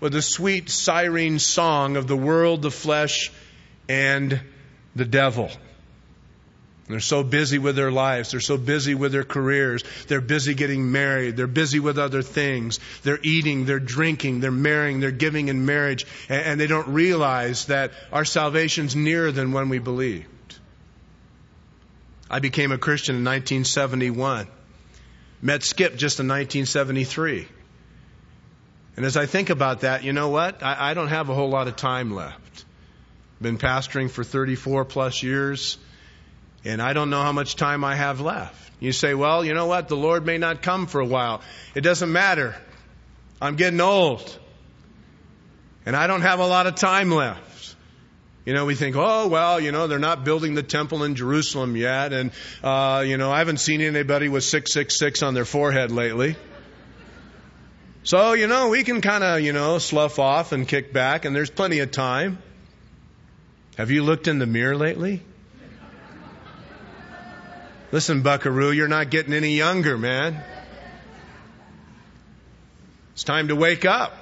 with 0.00 0.12
the 0.12 0.22
sweet 0.22 0.68
siren 0.70 1.38
song 1.38 1.96
of 1.96 2.06
the 2.06 2.16
world, 2.16 2.62
the 2.62 2.70
flesh, 2.70 3.30
and 3.88 4.40
the 4.96 5.04
devil. 5.04 5.50
They're 6.90 7.00
so 7.00 7.22
busy 7.22 7.58
with 7.58 7.76
their 7.76 7.92
lives. 7.92 8.32
They're 8.32 8.40
so 8.40 8.56
busy 8.56 8.94
with 8.94 9.12
their 9.12 9.24
careers. 9.24 9.84
They're 10.08 10.20
busy 10.20 10.54
getting 10.54 10.90
married. 10.90 11.36
They're 11.36 11.46
busy 11.46 11.78
with 11.78 11.98
other 11.98 12.22
things. 12.22 12.80
They're 13.02 13.20
eating, 13.22 13.64
they're 13.64 13.78
drinking, 13.78 14.40
they're 14.40 14.50
marrying, 14.50 15.00
they're 15.00 15.10
giving 15.10 15.48
in 15.48 15.66
marriage, 15.66 16.04
and, 16.28 16.60
they 16.60 16.66
don't 16.66 16.88
realize 16.88 17.66
that 17.66 17.92
our 18.12 18.24
salvation's 18.24 18.96
nearer 18.96 19.32
than 19.32 19.52
when 19.52 19.68
we 19.68 19.78
believed. 19.78 20.26
I 22.28 22.40
became 22.40 22.72
a 22.72 22.78
Christian 22.78 23.16
in 23.16 23.24
1971. 23.24 24.46
Met 25.42 25.62
Skip 25.62 25.96
just 25.96 26.20
in 26.20 26.28
1973. 26.28 27.48
And 28.96 29.06
as 29.06 29.16
I 29.16 29.26
think 29.26 29.50
about 29.50 29.80
that, 29.80 30.04
you 30.04 30.12
know 30.12 30.28
what? 30.28 30.62
I, 30.62 30.90
I 30.90 30.94
don't 30.94 31.08
have 31.08 31.28
a 31.30 31.34
whole 31.34 31.48
lot 31.48 31.68
of 31.68 31.76
time 31.76 32.14
left. 32.14 32.64
Been 33.40 33.56
pastoring 33.56 34.10
for 34.10 34.22
34 34.22 34.84
plus 34.84 35.22
years, 35.22 35.78
and 36.64 36.80
I 36.82 36.92
don't 36.92 37.10
know 37.10 37.22
how 37.22 37.32
much 37.32 37.56
time 37.56 37.84
I 37.84 37.96
have 37.96 38.20
left. 38.20 38.70
You 38.80 38.92
say, 38.92 39.14
well, 39.14 39.44
you 39.44 39.54
know 39.54 39.66
what? 39.66 39.88
The 39.88 39.96
Lord 39.96 40.24
may 40.24 40.38
not 40.38 40.62
come 40.62 40.86
for 40.86 41.00
a 41.00 41.06
while. 41.06 41.42
It 41.74 41.82
doesn't 41.82 42.10
matter. 42.10 42.56
I'm 43.40 43.56
getting 43.56 43.80
old. 43.80 44.38
And 45.86 45.94
I 45.94 46.06
don't 46.06 46.22
have 46.22 46.40
a 46.40 46.46
lot 46.46 46.66
of 46.66 46.74
time 46.74 47.10
left. 47.10 47.74
You 48.44 48.54
know, 48.54 48.64
we 48.64 48.74
think, 48.74 48.96
oh, 48.96 49.28
well, 49.28 49.60
you 49.60 49.70
know, 49.70 49.86
they're 49.86 49.98
not 49.98 50.24
building 50.24 50.54
the 50.54 50.62
temple 50.62 51.04
in 51.04 51.14
Jerusalem 51.14 51.76
yet. 51.76 52.12
And, 52.12 52.32
uh, 52.62 53.04
you 53.06 53.18
know, 53.18 53.30
I 53.30 53.38
haven't 53.38 53.58
seen 53.58 53.80
anybody 53.82 54.28
with 54.28 54.44
666 54.44 55.22
on 55.22 55.34
their 55.34 55.44
forehead 55.44 55.90
lately. 55.90 56.36
So, 58.02 58.32
you 58.32 58.46
know, 58.46 58.70
we 58.70 58.82
can 58.82 59.02
kind 59.02 59.22
of, 59.22 59.40
you 59.40 59.52
know, 59.52 59.78
slough 59.78 60.18
off 60.18 60.52
and 60.52 60.66
kick 60.66 60.90
back, 60.90 61.26
and 61.26 61.36
there's 61.36 61.50
plenty 61.50 61.80
of 61.80 61.90
time. 61.90 62.38
Have 63.76 63.90
you 63.90 64.02
looked 64.02 64.26
in 64.26 64.38
the 64.38 64.46
mirror 64.46 64.74
lately? 64.74 65.22
Listen, 67.92 68.22
buckaroo, 68.22 68.70
you're 68.70 68.88
not 68.88 69.10
getting 69.10 69.32
any 69.34 69.56
younger, 69.56 69.98
man. 69.98 70.42
It's 73.12 73.24
time 73.24 73.48
to 73.48 73.56
wake 73.56 73.84
up. 73.84 74.12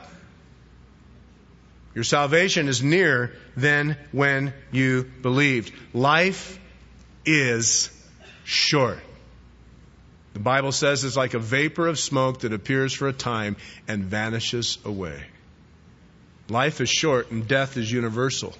Your 1.94 2.04
salvation 2.04 2.68
is 2.68 2.82
nearer 2.82 3.32
than 3.56 3.96
when 4.12 4.54
you 4.72 5.04
believed. 5.22 5.72
Life 5.92 6.58
is 7.26 7.90
short. 8.44 9.00
The 10.32 10.40
Bible 10.40 10.72
says 10.72 11.04
it's 11.04 11.16
like 11.16 11.34
a 11.34 11.38
vapor 11.38 11.86
of 11.88 11.98
smoke 11.98 12.40
that 12.40 12.52
appears 12.52 12.94
for 12.94 13.08
a 13.08 13.12
time 13.12 13.56
and 13.86 14.04
vanishes 14.04 14.78
away. 14.84 15.22
Life 16.48 16.80
is 16.80 16.88
short 16.88 17.30
and 17.30 17.46
death 17.46 17.76
is 17.76 17.90
universal. 17.90 18.54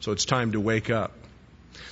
So 0.00 0.12
it's 0.12 0.24
time 0.24 0.52
to 0.52 0.60
wake 0.60 0.90
up. 0.90 1.17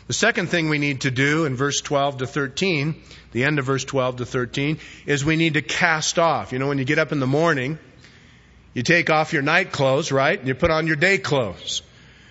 The 0.07 0.13
second 0.13 0.49
thing 0.49 0.69
we 0.69 0.79
need 0.79 1.03
to 1.03 1.11
do 1.11 1.45
in 1.45 1.57
verse 1.57 1.81
12 1.81 2.19
to 2.19 2.27
13, 2.27 2.95
the 3.33 3.45
end 3.45 3.59
of 3.59 3.65
verse 3.65 3.85
12 3.85 4.17
to 4.17 4.27
13, 4.27 4.79
is 5.07 5.25
we 5.25 5.37
need 5.37 5.55
to 5.55 5.63
cast 5.63 6.19
off. 6.19 6.53
You 6.53 6.59
know, 6.59 6.69
when 6.69 6.79
you 6.79 6.85
get 6.85 6.99
up 6.99 7.13
in 7.13 7.21
the 7.21 7.27
morning, 7.27 7.79
you 8.75 8.83
take 8.83 9.11
off 9.11 9.33
your 9.33 9.43
night 9.43 9.73
clothes, 9.73 10.13
right? 10.13 10.39
And 10.39 10.47
you 10.47 10.55
put 10.55 10.71
on 10.71 10.87
your 10.87 10.97
day 10.97 11.19
clothes. 11.19 11.83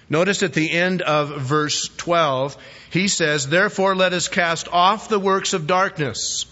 Notice 0.10 0.44
at 0.44 0.54
the 0.54 0.72
end 0.72 1.02
of 1.02 1.42
verse 1.42 1.90
12, 1.98 2.58
he 2.92 3.08
says, 3.08 3.48
Therefore 3.48 3.96
let 3.96 4.14
us 4.14 4.28
cast 4.28 4.68
off 4.68 5.10
the 5.10 5.20
works 5.20 5.54
of 5.54 5.68
darkness. 5.68 6.46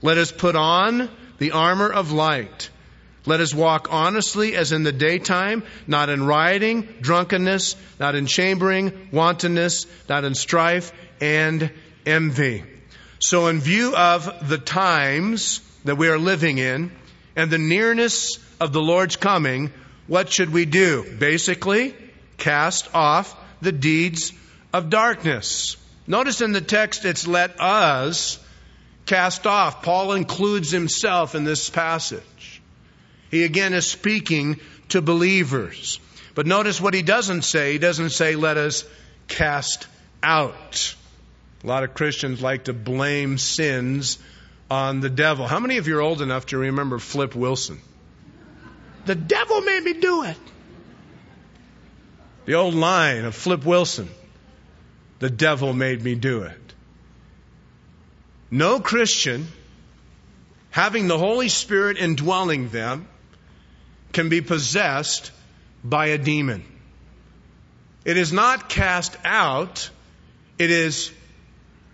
Let 0.00 0.16
us 0.16 0.32
put 0.32 0.56
on 0.56 1.10
the 1.38 1.52
armor 1.52 1.90
of 1.90 2.12
light. 2.12 2.70
Let 3.28 3.40
us 3.40 3.52
walk 3.52 3.88
honestly 3.90 4.56
as 4.56 4.72
in 4.72 4.84
the 4.84 4.90
daytime, 4.90 5.62
not 5.86 6.08
in 6.08 6.24
rioting, 6.24 6.88
drunkenness, 7.02 7.76
not 8.00 8.14
in 8.14 8.24
chambering, 8.24 9.10
wantonness, 9.12 9.84
not 10.08 10.24
in 10.24 10.34
strife 10.34 10.92
and 11.20 11.70
envy. 12.06 12.64
So 13.18 13.48
in 13.48 13.60
view 13.60 13.94
of 13.94 14.48
the 14.48 14.56
times 14.56 15.60
that 15.84 15.96
we 15.96 16.08
are 16.08 16.16
living 16.16 16.56
in 16.56 16.90
and 17.36 17.50
the 17.50 17.58
nearness 17.58 18.38
of 18.60 18.72
the 18.72 18.80
Lord's 18.80 19.16
coming, 19.16 19.74
what 20.06 20.32
should 20.32 20.50
we 20.50 20.64
do? 20.64 21.04
Basically, 21.18 21.94
cast 22.38 22.94
off 22.94 23.36
the 23.60 23.72
deeds 23.72 24.32
of 24.72 24.88
darkness. 24.88 25.76
Notice 26.06 26.40
in 26.40 26.52
the 26.52 26.62
text 26.62 27.04
it's 27.04 27.26
let 27.26 27.60
us 27.60 28.38
cast 29.04 29.46
off. 29.46 29.82
Paul 29.82 30.14
includes 30.14 30.70
himself 30.70 31.34
in 31.34 31.44
this 31.44 31.68
passage. 31.68 32.22
He 33.30 33.44
again 33.44 33.74
is 33.74 33.86
speaking 33.86 34.60
to 34.90 35.02
believers. 35.02 36.00
But 36.34 36.46
notice 36.46 36.80
what 36.80 36.94
he 36.94 37.02
doesn't 37.02 37.42
say. 37.42 37.72
He 37.72 37.78
doesn't 37.78 38.10
say, 38.10 38.36
let 38.36 38.56
us 38.56 38.84
cast 39.26 39.86
out. 40.22 40.94
A 41.64 41.66
lot 41.66 41.84
of 41.84 41.94
Christians 41.94 42.40
like 42.40 42.64
to 42.64 42.72
blame 42.72 43.38
sins 43.38 44.18
on 44.70 45.00
the 45.00 45.10
devil. 45.10 45.46
How 45.46 45.58
many 45.58 45.78
of 45.78 45.88
you 45.88 45.98
are 45.98 46.00
old 46.00 46.22
enough 46.22 46.46
to 46.46 46.58
remember 46.58 46.98
Flip 46.98 47.34
Wilson? 47.34 47.80
The 49.06 49.14
devil 49.14 49.60
made 49.62 49.82
me 49.82 49.94
do 49.94 50.24
it. 50.24 50.36
The 52.44 52.54
old 52.54 52.74
line 52.74 53.24
of 53.24 53.34
Flip 53.34 53.64
Wilson. 53.64 54.08
The 55.18 55.30
devil 55.30 55.72
made 55.72 56.02
me 56.02 56.14
do 56.14 56.42
it. 56.42 56.60
No 58.50 58.80
Christian, 58.80 59.48
having 60.70 61.08
the 61.08 61.18
Holy 61.18 61.48
Spirit 61.48 61.98
indwelling 61.98 62.68
them, 62.68 63.08
can 64.12 64.28
be 64.28 64.40
possessed 64.40 65.30
by 65.84 66.06
a 66.06 66.18
demon. 66.18 66.64
It 68.04 68.16
is 68.16 68.32
not 68.32 68.68
cast 68.68 69.16
out, 69.24 69.90
it 70.58 70.70
is 70.70 71.12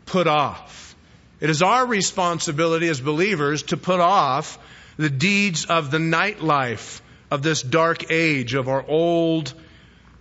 put 0.07 0.27
off. 0.27 0.94
It 1.40 1.50
is 1.50 1.62
our 1.62 1.87
responsibility 1.87 2.88
as 2.88 3.00
believers 3.00 3.64
to 3.64 3.77
put 3.77 4.00
off 4.00 4.59
the 4.96 5.11
deeds 5.11 5.64
of 5.66 5.90
the 5.90 5.98
nightlife 5.98 7.00
of 7.31 7.42
this 7.42 7.62
dark 7.62 8.11
age 8.11 8.55
of 8.55 8.68
our 8.68 8.85
old 8.87 9.53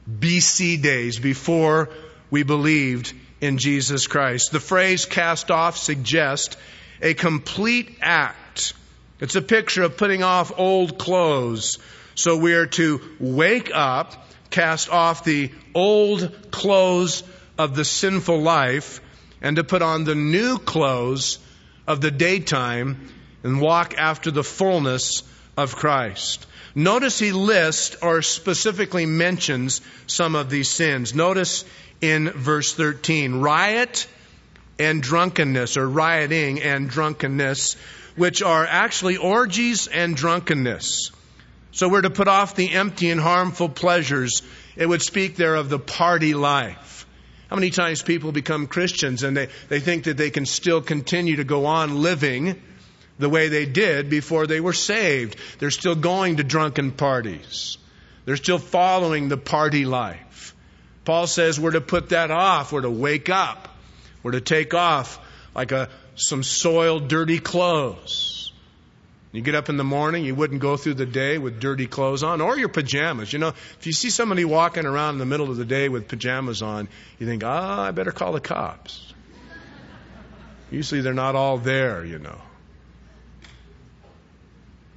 BC 0.10 0.82
days 0.82 1.20
before 1.20 1.90
we 2.32 2.44
believed 2.44 3.14
in 3.40 3.58
Jesus 3.58 4.08
Christ. 4.08 4.52
The 4.52 4.60
phrase 4.60 5.06
cast 5.06 5.52
off 5.52 5.78
suggests 5.78 6.58
a 7.02 7.14
complete 7.14 7.98
act. 8.02 8.38
It's 9.24 9.38
a 9.38 9.42
picture 9.42 9.84
of 9.84 9.96
putting 9.96 10.22
off 10.22 10.52
old 10.58 10.98
clothes. 10.98 11.80
So 12.14 12.36
we 12.36 12.56
are 12.56 12.66
to 12.66 13.00
wake 13.22 13.72
up, 13.74 14.28
cast 14.50 14.90
off 14.90 15.24
the 15.24 15.50
old 15.74 16.52
clothes 16.52 17.24
of 17.58 17.74
the 17.74 17.86
sinful 17.86 18.42
life, 18.42 19.00
and 19.42 19.56
to 19.56 19.64
put 19.64 19.82
on 19.82 20.04
the 20.04 20.14
new 20.14 20.58
clothes 20.58 21.40
of 21.88 22.02
the 22.02 22.12
daytime 22.12 23.08
and 23.44 23.62
walk 23.62 23.94
after 23.98 24.30
the 24.30 24.44
fullness 24.44 25.24
of 25.56 25.74
Christ. 25.74 26.46
Notice 26.76 27.18
he 27.18 27.32
lists 27.32 27.96
or 28.02 28.22
specifically 28.24 29.06
mentions 29.06 29.80
some 30.06 30.36
of 30.36 30.50
these 30.50 30.68
sins. 30.68 31.16
Notice 31.16 31.64
in 32.02 32.30
verse 32.30 32.74
13 32.74 33.36
riot 33.36 34.06
and 34.78 35.02
drunkenness, 35.02 35.78
or 35.78 35.88
rioting 35.88 36.62
and 36.62 36.90
drunkenness, 36.90 37.78
which 38.16 38.42
are 38.42 38.66
actually 38.66 39.18
orgies 39.18 39.88
and 39.88 40.16
drunkenness. 40.16 41.12
So 41.72 41.90
we're 41.90 42.02
to 42.02 42.10
put 42.10 42.28
off 42.28 42.56
the 42.56 42.72
empty 42.72 43.10
and 43.10 43.20
harmful 43.20 43.70
pleasures. 43.70 44.44
It 44.76 44.88
would 44.88 45.02
speak 45.02 45.36
there 45.36 45.56
of 45.56 45.70
the 45.70 45.80
party 45.80 46.34
life. 46.34 47.08
How 47.50 47.56
many 47.56 47.72
times 47.72 48.02
people 48.02 48.32
become 48.32 48.68
Christians 48.68 49.24
and 49.24 49.36
they, 49.36 49.48
they 49.70 49.80
think 49.80 50.06
that 50.06 50.18
they 50.18 50.30
can 50.30 50.46
still 50.46 50.82
continue 50.82 51.38
to 51.38 51.44
go 51.44 51.66
on 51.66 52.02
living 52.02 52.62
the 53.20 53.30
way 53.30 53.48
they 53.48 53.66
did 53.66 54.10
before 54.10 54.48
they 54.48 54.60
were 54.60 54.74
saved. 54.74 55.36
They're 55.60 55.72
still 55.72 55.96
going 55.96 56.38
to 56.38 56.44
drunken 56.44 56.92
parties. 56.92 57.78
They're 58.26 58.38
still 58.38 58.60
following 58.60 59.30
the 59.30 59.38
party 59.38 59.86
life. 59.86 60.56
Paul 61.06 61.28
says 61.28 61.60
we're 61.60 61.72
to 61.72 61.82
put 61.82 62.10
that 62.10 62.32
off. 62.32 62.72
We're 62.72 62.82
to 62.82 62.90
wake 62.90 63.30
up. 63.30 63.70
We're 64.22 64.32
to 64.32 64.42
take 64.42 64.74
off 64.74 65.20
like 65.54 65.72
a, 65.72 65.90
some 66.16 66.44
soiled, 66.44 67.08
dirty 67.08 67.40
clothes. 67.40 68.52
You 69.32 69.42
get 69.42 69.56
up 69.56 69.68
in 69.68 69.78
the 69.78 69.84
morning, 69.84 70.26
you 70.26 70.36
wouldn't 70.36 70.62
go 70.62 70.78
through 70.78 70.94
the 70.94 71.08
day 71.08 71.40
with 71.40 71.60
dirty 71.60 71.88
clothes 71.88 72.22
on, 72.22 72.40
or 72.40 72.56
your 72.56 72.70
pajamas. 72.70 73.34
You 73.34 73.40
know, 73.40 73.48
if 73.48 73.88
you 73.88 73.92
see 73.92 74.12
somebody 74.12 74.46
walking 74.46 74.86
around 74.86 75.16
in 75.16 75.20
the 75.20 75.26
middle 75.26 75.50
of 75.50 75.58
the 75.58 75.66
day 75.66 75.90
with 75.90 76.08
pajamas 76.08 76.62
on, 76.62 76.88
you 77.18 77.26
think, 77.26 77.44
ah, 77.44 77.80
oh, 77.80 77.82
I 77.82 77.92
better 77.92 78.12
call 78.12 78.34
the 78.34 78.40
cops. 78.40 79.12
Usually 80.70 81.02
they're 81.02 81.16
not 81.16 81.36
all 81.36 81.58
there, 81.58 82.06
you 82.06 82.20
know. 82.20 82.40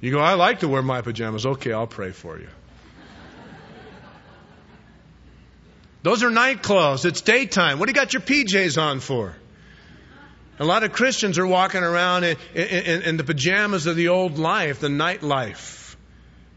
You 0.01 0.11
go, 0.11 0.19
I 0.19 0.35
like 0.35 0.59
to 0.59 0.67
wear 0.67 0.83
my 0.83 1.01
pajamas. 1.01 1.45
Okay, 1.45 1.73
I'll 1.73 1.87
pray 1.87 2.11
for 2.11 2.39
you. 2.39 2.49
Those 6.03 6.21
are 6.23 6.29
night 6.29 6.61
clothes. 6.61 7.05
It's 7.05 7.21
daytime. 7.21 7.79
What 7.79 7.87
do 7.87 7.89
you 7.89 7.95
got 7.95 8.13
your 8.13 8.21
PJs 8.21 8.79
on 8.79 8.99
for? 8.99 9.35
A 10.59 10.65
lot 10.65 10.83
of 10.83 10.91
Christians 10.91 11.37
are 11.37 11.45
walking 11.45 11.83
around 11.83 12.23
in, 12.23 12.37
in, 12.55 13.01
in, 13.03 13.17
the 13.17 13.23
pajamas 13.23 13.85
of 13.85 13.95
the 13.95 14.07
old 14.07 14.39
life, 14.39 14.79
the 14.79 14.87
nightlife. 14.87 15.95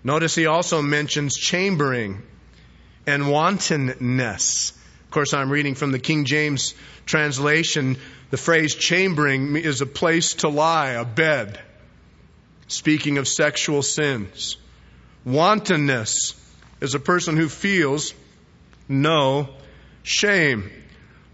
Notice 0.02 0.34
he 0.34 0.46
also 0.46 0.80
mentions 0.80 1.36
chambering 1.36 2.22
and 3.06 3.30
wantonness. 3.30 4.72
Of 5.04 5.10
course, 5.10 5.34
I'm 5.34 5.50
reading 5.50 5.74
from 5.74 5.92
the 5.92 5.98
King 5.98 6.24
James 6.24 6.74
translation. 7.04 7.98
The 8.30 8.38
phrase 8.38 8.74
chambering 8.74 9.56
is 9.56 9.82
a 9.82 9.86
place 9.86 10.34
to 10.34 10.48
lie, 10.48 10.90
a 10.90 11.04
bed 11.04 11.60
speaking 12.68 13.18
of 13.18 13.28
sexual 13.28 13.82
sins. 13.82 14.56
Wantonness 15.26 16.34
is 16.80 16.94
a 16.94 17.00
person 17.00 17.36
who 17.36 17.48
feels 17.48 18.14
no 18.88 19.48
shame. 20.02 20.70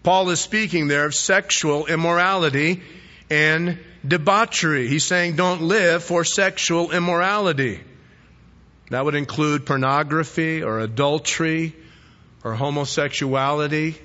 Paul 0.06 0.30
is 0.30 0.38
speaking 0.38 0.86
there 0.86 1.06
of 1.06 1.16
sexual 1.16 1.86
immorality 1.86 2.80
and 3.28 3.76
debauchery. 4.06 4.86
He's 4.86 5.02
saying 5.02 5.34
don't 5.34 5.62
live 5.62 6.04
for 6.04 6.22
sexual 6.22 6.92
immorality. 6.92 7.80
That 8.90 9.04
would 9.04 9.16
include 9.16 9.66
pornography 9.66 10.62
or 10.62 10.78
adultery 10.78 11.74
or 12.44 12.54
homosexuality, 12.54 13.96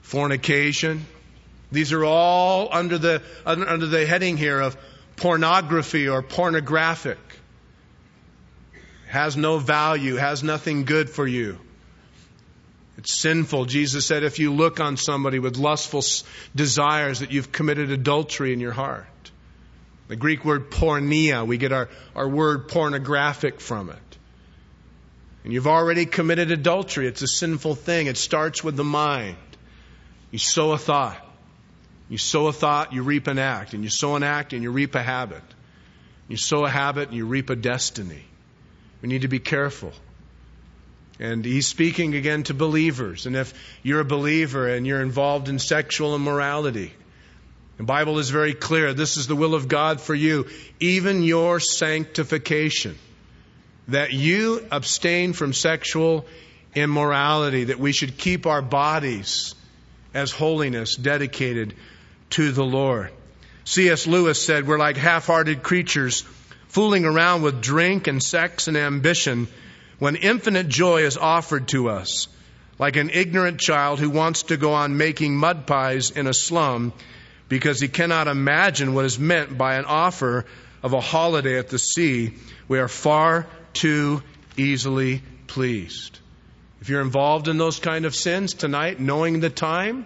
fornication. 0.00 1.04
These 1.70 1.92
are 1.92 2.06
all 2.06 2.70
under 2.72 2.96
the, 2.96 3.20
under 3.44 3.86
the 3.86 4.06
heading 4.06 4.38
here 4.38 4.58
of 4.58 4.78
pornography 5.16 6.08
or 6.08 6.22
pornographic. 6.22 7.18
Has 9.08 9.36
no 9.36 9.58
value, 9.58 10.16
has 10.16 10.42
nothing 10.42 10.86
good 10.86 11.10
for 11.10 11.26
you. 11.26 11.58
It's 12.98 13.12
sinful. 13.12 13.66
Jesus 13.66 14.06
said 14.06 14.22
if 14.22 14.38
you 14.38 14.52
look 14.52 14.80
on 14.80 14.96
somebody 14.96 15.38
with 15.38 15.56
lustful 15.56 16.02
desires 16.54 17.20
that 17.20 17.32
you've 17.32 17.50
committed 17.50 17.90
adultery 17.90 18.52
in 18.52 18.60
your 18.60 18.72
heart. 18.72 19.06
The 20.08 20.16
Greek 20.16 20.44
word 20.44 20.70
porneia, 20.70 21.46
we 21.46 21.56
get 21.56 21.72
our, 21.72 21.88
our 22.14 22.28
word 22.28 22.68
pornographic 22.68 23.60
from 23.60 23.88
it. 23.88 23.96
And 25.44 25.52
you've 25.52 25.66
already 25.66 26.06
committed 26.06 26.50
adultery. 26.50 27.06
It's 27.06 27.22
a 27.22 27.26
sinful 27.26 27.74
thing. 27.76 28.06
It 28.06 28.16
starts 28.16 28.62
with 28.62 28.76
the 28.76 28.84
mind. 28.84 29.36
You 30.30 30.38
sow 30.38 30.72
a 30.72 30.78
thought. 30.78 31.18
You 32.08 32.18
sow 32.18 32.48
a 32.48 32.52
thought, 32.52 32.92
you 32.92 33.02
reap 33.02 33.26
an 33.26 33.38
act. 33.38 33.72
And 33.72 33.82
you 33.82 33.90
sow 33.90 34.16
an 34.16 34.22
act, 34.22 34.52
and 34.52 34.62
you 34.62 34.70
reap 34.70 34.94
a 34.94 35.02
habit. 35.02 35.42
You 36.28 36.36
sow 36.36 36.64
a 36.64 36.70
habit, 36.70 37.08
and 37.08 37.16
you 37.16 37.26
reap 37.26 37.48
a 37.50 37.56
destiny. 37.56 38.24
We 39.00 39.08
need 39.08 39.22
to 39.22 39.28
be 39.28 39.38
careful. 39.38 39.92
And 41.22 41.44
he's 41.44 41.68
speaking 41.68 42.16
again 42.16 42.42
to 42.44 42.54
believers. 42.54 43.26
And 43.26 43.36
if 43.36 43.54
you're 43.84 44.00
a 44.00 44.04
believer 44.04 44.66
and 44.66 44.84
you're 44.84 45.00
involved 45.00 45.48
in 45.48 45.60
sexual 45.60 46.16
immorality, 46.16 46.92
the 47.76 47.84
Bible 47.84 48.18
is 48.18 48.30
very 48.30 48.54
clear. 48.54 48.92
This 48.92 49.16
is 49.16 49.28
the 49.28 49.36
will 49.36 49.54
of 49.54 49.68
God 49.68 50.00
for 50.00 50.16
you, 50.16 50.48
even 50.80 51.22
your 51.22 51.60
sanctification. 51.60 52.98
That 53.86 54.12
you 54.12 54.66
abstain 54.72 55.32
from 55.32 55.52
sexual 55.52 56.26
immorality, 56.74 57.64
that 57.64 57.78
we 57.78 57.92
should 57.92 58.18
keep 58.18 58.46
our 58.46 58.60
bodies 58.60 59.54
as 60.14 60.32
holiness 60.32 60.96
dedicated 60.96 61.76
to 62.30 62.50
the 62.50 62.64
Lord. 62.64 63.12
C.S. 63.62 64.08
Lewis 64.08 64.44
said, 64.44 64.66
We're 64.66 64.76
like 64.76 64.96
half 64.96 65.28
hearted 65.28 65.62
creatures 65.62 66.22
fooling 66.66 67.04
around 67.04 67.42
with 67.42 67.62
drink 67.62 68.08
and 68.08 68.20
sex 68.20 68.66
and 68.66 68.76
ambition 68.76 69.46
when 70.02 70.16
infinite 70.16 70.66
joy 70.66 71.02
is 71.02 71.16
offered 71.16 71.68
to 71.68 71.88
us, 71.88 72.26
like 72.76 72.96
an 72.96 73.08
ignorant 73.08 73.60
child 73.60 74.00
who 74.00 74.10
wants 74.10 74.42
to 74.42 74.56
go 74.56 74.72
on 74.72 74.96
making 74.96 75.36
mud 75.36 75.64
pies 75.64 76.10
in 76.10 76.26
a 76.26 76.34
slum 76.34 76.92
because 77.48 77.80
he 77.80 77.86
cannot 77.86 78.26
imagine 78.26 78.94
what 78.94 79.04
is 79.04 79.16
meant 79.16 79.56
by 79.56 79.76
an 79.76 79.84
offer 79.84 80.44
of 80.82 80.92
a 80.92 81.00
holiday 81.00 81.56
at 81.56 81.68
the 81.68 81.78
sea, 81.78 82.34
we 82.66 82.80
are 82.80 82.88
far 82.88 83.46
too 83.74 84.20
easily 84.56 85.22
pleased. 85.46 86.18
If 86.80 86.88
you're 86.88 87.00
involved 87.00 87.46
in 87.46 87.56
those 87.56 87.78
kind 87.78 88.04
of 88.04 88.16
sins 88.16 88.54
tonight, 88.54 88.98
knowing 88.98 89.38
the 89.38 89.50
time, 89.50 90.04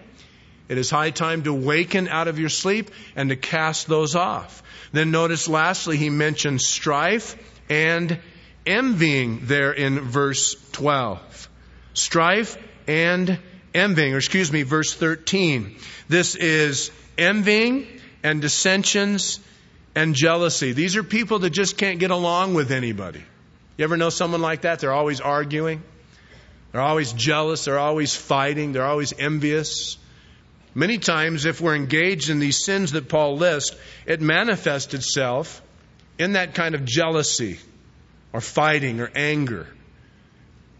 it 0.69 0.77
is 0.77 0.91
high 0.91 1.09
time 1.09 1.41
to 1.45 1.53
waken 1.53 2.07
out 2.07 2.27
of 2.27 2.37
your 2.37 2.49
sleep 2.49 2.91
and 3.15 3.29
to 3.29 3.35
cast 3.35 3.87
those 3.87 4.15
off. 4.15 4.61
Then 4.91 5.09
notice 5.09 5.47
lastly, 5.47 5.97
he 5.97 6.11
mentions 6.11 6.67
strife 6.67 7.35
and 7.67 8.19
envying 8.67 9.41
there 9.43 9.71
in 9.71 9.99
verse 10.01 10.55
12. 10.73 11.49
Strife 11.93 12.57
and 12.87 13.39
envying, 13.73 14.13
or 14.13 14.17
excuse 14.17 14.51
me, 14.51 14.63
verse 14.63 14.93
13. 14.93 15.77
This 16.07 16.35
is 16.35 16.91
envying 17.17 17.87
and 18.23 18.41
dissensions 18.41 19.39
and 19.95 20.13
jealousy. 20.13 20.73
These 20.73 20.95
are 20.95 21.03
people 21.03 21.39
that 21.39 21.49
just 21.49 21.77
can't 21.77 21.99
get 21.99 22.11
along 22.11 22.53
with 22.53 22.71
anybody. 22.71 23.23
You 23.77 23.83
ever 23.83 23.97
know 23.97 24.09
someone 24.09 24.41
like 24.41 24.61
that? 24.61 24.79
They're 24.79 24.93
always 24.93 25.21
arguing. 25.21 25.81
They're 26.71 26.81
always 26.81 27.13
jealous. 27.13 27.65
They're 27.65 27.79
always 27.79 28.15
fighting. 28.15 28.73
They're 28.73 28.85
always 28.85 29.13
envious. 29.17 29.97
Many 30.75 30.99
times, 30.99 31.45
if 31.45 31.61
we're 31.61 31.75
engaged 31.75 32.29
in 32.29 32.39
these 32.39 32.63
sins 32.63 32.91
that 32.91 33.09
Paul 33.09 33.37
lists, 33.37 33.75
it 34.05 34.21
manifests 34.21 34.93
itself 34.93 35.61
in 36.19 36.33
that 36.33 36.53
kind 36.53 36.75
of 36.75 36.85
jealousy 36.85 37.59
or 38.33 38.41
fighting 38.41 38.99
or 38.99 39.11
anger. 39.15 39.67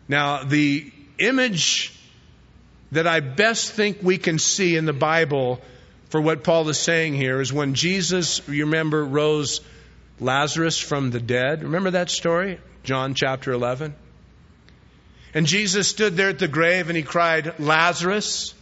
Now, 0.07 0.43
the 0.43 0.91
image 1.19 1.93
that 2.91 3.07
I 3.07 3.19
best 3.19 3.71
think 3.71 3.99
we 4.01 4.17
can 4.17 4.39
see 4.39 4.75
in 4.75 4.85
the 4.85 4.93
Bible 4.93 5.61
for 6.09 6.21
what 6.21 6.43
Paul 6.43 6.69
is 6.69 6.77
saying 6.77 7.15
here 7.15 7.41
is 7.41 7.51
when 7.51 7.73
Jesus, 7.73 8.41
you 8.47 8.65
remember, 8.65 9.03
rose 9.03 9.61
Lazarus 10.19 10.77
from 10.77 11.11
the 11.11 11.19
dead. 11.19 11.63
Remember 11.63 11.91
that 11.91 12.09
story? 12.09 12.59
John 12.83 13.13
chapter 13.13 13.51
11. 13.51 13.93
And 15.33 15.45
Jesus 15.45 15.87
stood 15.87 16.15
there 16.15 16.29
at 16.29 16.39
the 16.39 16.47
grave 16.47 16.87
and 16.87 16.95
he 16.95 17.03
cried, 17.03 17.59
Lazarus, 17.59 18.53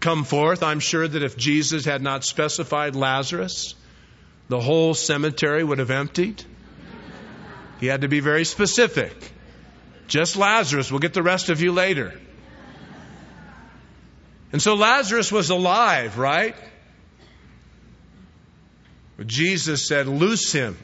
come 0.00 0.24
forth. 0.24 0.62
I'm 0.62 0.80
sure 0.80 1.06
that 1.06 1.22
if 1.22 1.36
Jesus 1.36 1.84
had 1.84 2.02
not 2.02 2.24
specified 2.24 2.96
Lazarus, 2.96 3.74
the 4.48 4.60
whole 4.60 4.94
cemetery 4.94 5.62
would 5.62 5.78
have 5.78 5.90
emptied. 5.90 6.42
He 7.80 7.86
had 7.86 8.02
to 8.02 8.08
be 8.08 8.20
very 8.20 8.44
specific. 8.44 9.32
Just 10.06 10.36
Lazarus. 10.36 10.90
We'll 10.90 11.00
get 11.00 11.14
the 11.14 11.22
rest 11.22 11.48
of 11.48 11.60
you 11.60 11.72
later. 11.72 12.12
And 14.52 14.62
so 14.62 14.74
Lazarus 14.74 15.32
was 15.32 15.50
alive, 15.50 16.18
right? 16.18 16.54
But 19.16 19.26
Jesus 19.26 19.86
said, 19.86 20.06
Loose 20.06 20.52
him 20.52 20.76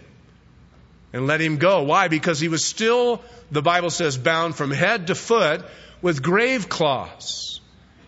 and 1.12 1.26
let 1.26 1.40
him 1.40 1.58
go. 1.58 1.82
Why? 1.82 2.08
Because 2.08 2.40
he 2.40 2.48
was 2.48 2.64
still, 2.64 3.22
the 3.50 3.62
Bible 3.62 3.90
says, 3.90 4.16
bound 4.16 4.56
from 4.56 4.70
head 4.70 5.08
to 5.08 5.14
foot 5.14 5.64
with 6.02 6.22
grave 6.22 6.68
cloths. 6.68 7.60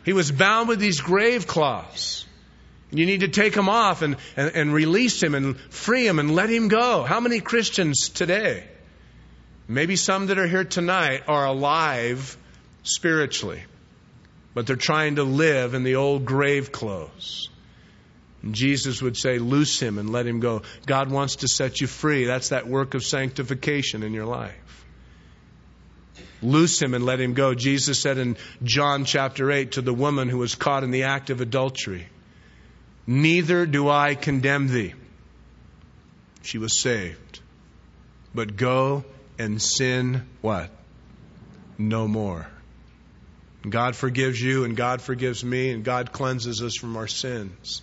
He 0.05 0.13
was 0.13 0.33
bound 0.33 0.69
with 0.69 0.79
these 0.79 1.01
grave 1.01 1.47
cloths. 1.47 2.27
You 2.91 3.07
need 3.07 3.21
to 3.21 3.29
take 3.29 3.55
him 3.55 3.69
off 3.69 4.03
and, 4.03 4.17
and, 4.37 4.55
and 4.55 4.75
release 4.75 5.23
him 5.23 5.35
and 5.35 5.59
free 5.71 6.07
him 6.07 6.19
and 6.19 6.35
let 6.35 6.51
him 6.51 6.69
go. 6.69 7.05
How 7.05 7.21
many 7.21 7.41
Christians 7.41 8.11
today, 8.11 8.69
maybe 9.75 9.97
some 9.97 10.27
that 10.27 10.39
are 10.39 10.47
here 10.47 10.65
tonight, 10.65 11.23
are 11.29 11.47
alive 11.47 12.37
spiritually? 12.83 13.63
but 14.55 14.67
they're 14.67 14.77
trying 14.77 15.17
to 15.17 15.25
live 15.25 15.75
in 15.75 15.83
the 15.83 15.97
old 15.97 16.25
grave 16.25 16.73
clothes. 16.73 17.49
And 18.43 18.55
Jesus 18.55 19.01
would 19.01 19.17
say, 19.17 19.39
Loose 19.39 19.81
him 19.81 19.99
and 19.99 20.11
let 20.11 20.27
him 20.27 20.41
go. 20.41 20.63
God 20.87 21.11
wants 21.11 21.37
to 21.37 21.49
set 21.49 21.81
you 21.81 21.87
free. 21.87 22.25
That's 22.25 22.51
that 22.51 22.67
work 22.67 22.95
of 22.95 23.05
sanctification 23.05 24.03
in 24.03 24.13
your 24.13 24.27
life. 24.27 24.57
Loose 26.43 26.83
him 26.83 26.93
and 26.93 27.07
let 27.07 27.21
him 27.21 27.35
go. 27.35 27.55
Jesus 27.55 28.01
said 28.01 28.19
in 28.19 28.37
John 28.65 29.05
chapter 29.05 29.51
8 29.51 29.73
to 29.73 29.81
the 29.81 29.95
woman 29.95 30.29
who 30.29 30.39
was 30.39 30.57
caught 30.57 30.83
in 30.83 30.91
the 30.91 31.05
act 31.05 31.31
of 31.31 31.41
adultery, 31.41 32.09
Neither 33.07 33.65
do 33.67 33.89
I 33.89 34.15
condemn 34.15 34.69
thee. 34.69 34.95
She 36.43 36.59
was 36.59 36.81
saved. 36.81 37.41
But 38.35 38.57
go 38.57 39.05
and 39.43 39.61
sin 39.61 40.23
what? 40.41 40.71
No 41.77 42.07
more. 42.07 42.47
God 43.69 43.97
forgives 43.97 44.41
you 44.41 44.65
and 44.65 44.77
God 44.77 45.03
forgives 45.03 45.45
me 45.45 45.71
and 45.71 45.85
God 45.85 46.13
cleanses 46.13 46.63
us 46.63 46.77
from 46.77 46.97
our 46.97 47.09
sins. 47.09 47.83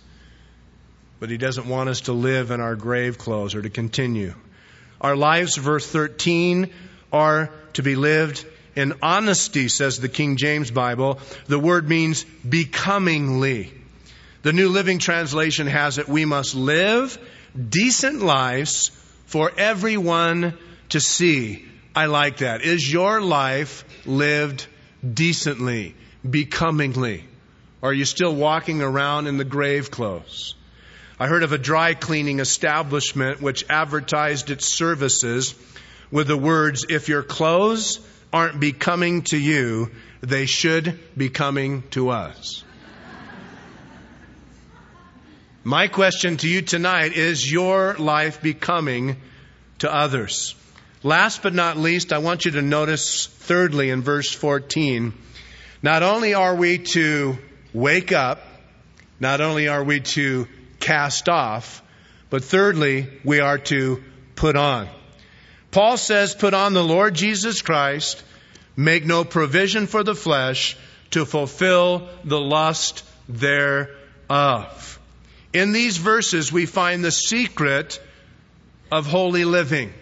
But 1.18 1.28
He 1.28 1.36
doesn't 1.36 1.68
want 1.68 1.90
us 1.90 2.02
to 2.02 2.12
live 2.12 2.50
in 2.50 2.60
our 2.60 2.76
grave 2.76 3.18
clothes 3.18 3.54
or 3.54 3.60
to 3.60 3.68
continue. 3.68 4.34
Our 5.00 5.16
lives, 5.16 5.56
verse 5.56 5.86
13, 5.86 6.70
are 7.12 7.50
to 7.74 7.82
be 7.82 7.94
lived 7.94 8.46
in 8.74 8.94
honesty, 9.02 9.68
says 9.68 9.98
the 9.98 10.08
King 10.08 10.36
James 10.36 10.70
Bible. 10.70 11.18
The 11.46 11.58
word 11.58 11.88
means 11.88 12.24
becomingly. 12.48 13.72
The 14.42 14.54
New 14.54 14.70
Living 14.70 14.98
Translation 14.98 15.66
has 15.66 15.98
it, 15.98 16.08
we 16.08 16.24
must 16.24 16.54
live 16.54 17.18
decent 17.68 18.22
lives 18.22 18.90
for 19.26 19.52
everyone 19.56 20.56
to 20.90 21.00
see. 21.00 21.64
I 21.94 22.06
like 22.06 22.38
that. 22.38 22.62
Is 22.62 22.90
your 22.90 23.20
life 23.20 23.84
lived 24.06 24.66
decently, 25.02 25.94
becomingly? 26.28 27.24
Or 27.82 27.90
are 27.90 27.94
you 27.94 28.04
still 28.04 28.34
walking 28.34 28.82
around 28.82 29.26
in 29.26 29.38
the 29.38 29.44
grave 29.44 29.90
clothes? 29.90 30.54
I 31.18 31.26
heard 31.26 31.42
of 31.42 31.52
a 31.52 31.58
dry 31.58 31.94
cleaning 31.94 32.40
establishment 32.40 33.42
which 33.42 33.64
advertised 33.68 34.50
its 34.50 34.66
services 34.66 35.54
with 36.10 36.26
the 36.26 36.36
words, 36.36 36.86
if 36.88 37.08
your 37.08 37.22
clothes 37.22 38.00
aren't 38.32 38.58
becoming 38.58 39.22
to 39.22 39.38
you, 39.38 39.90
they 40.20 40.46
should 40.46 40.98
be 41.16 41.28
coming 41.28 41.82
to 41.90 42.10
us. 42.10 42.64
My 45.62 45.88
question 45.88 46.36
to 46.38 46.48
you 46.48 46.62
tonight 46.62 47.12
is 47.12 47.50
your 47.50 47.94
life 47.94 48.42
becoming 48.42 49.18
to 49.80 49.92
others? 49.92 50.54
Last 51.02 51.42
but 51.42 51.54
not 51.54 51.78
least, 51.78 52.12
I 52.12 52.18
want 52.18 52.44
you 52.44 52.50
to 52.52 52.62
notice 52.62 53.26
thirdly 53.26 53.88
in 53.88 54.02
verse 54.02 54.30
14, 54.30 55.14
not 55.82 56.02
only 56.02 56.34
are 56.34 56.54
we 56.54 56.76
to 56.78 57.38
wake 57.72 58.12
up, 58.12 58.42
not 59.18 59.40
only 59.40 59.68
are 59.68 59.82
we 59.82 60.00
to 60.00 60.46
cast 60.78 61.30
off, 61.30 61.82
but 62.28 62.44
thirdly, 62.44 63.08
we 63.24 63.40
are 63.40 63.56
to 63.58 64.04
put 64.34 64.56
on. 64.56 64.88
Paul 65.70 65.96
says, 65.96 66.34
put 66.34 66.52
on 66.52 66.74
the 66.74 66.84
Lord 66.84 67.14
Jesus 67.14 67.62
Christ, 67.62 68.22
make 68.76 69.06
no 69.06 69.24
provision 69.24 69.86
for 69.86 70.04
the 70.04 70.14
flesh 70.14 70.76
to 71.12 71.24
fulfill 71.24 72.08
the 72.24 72.40
lust 72.40 73.04
thereof. 73.26 75.00
In 75.54 75.72
these 75.72 75.96
verses, 75.96 76.52
we 76.52 76.66
find 76.66 77.02
the 77.02 77.10
secret 77.10 78.00
of 78.92 79.06
holy 79.06 79.46
living 79.46 79.94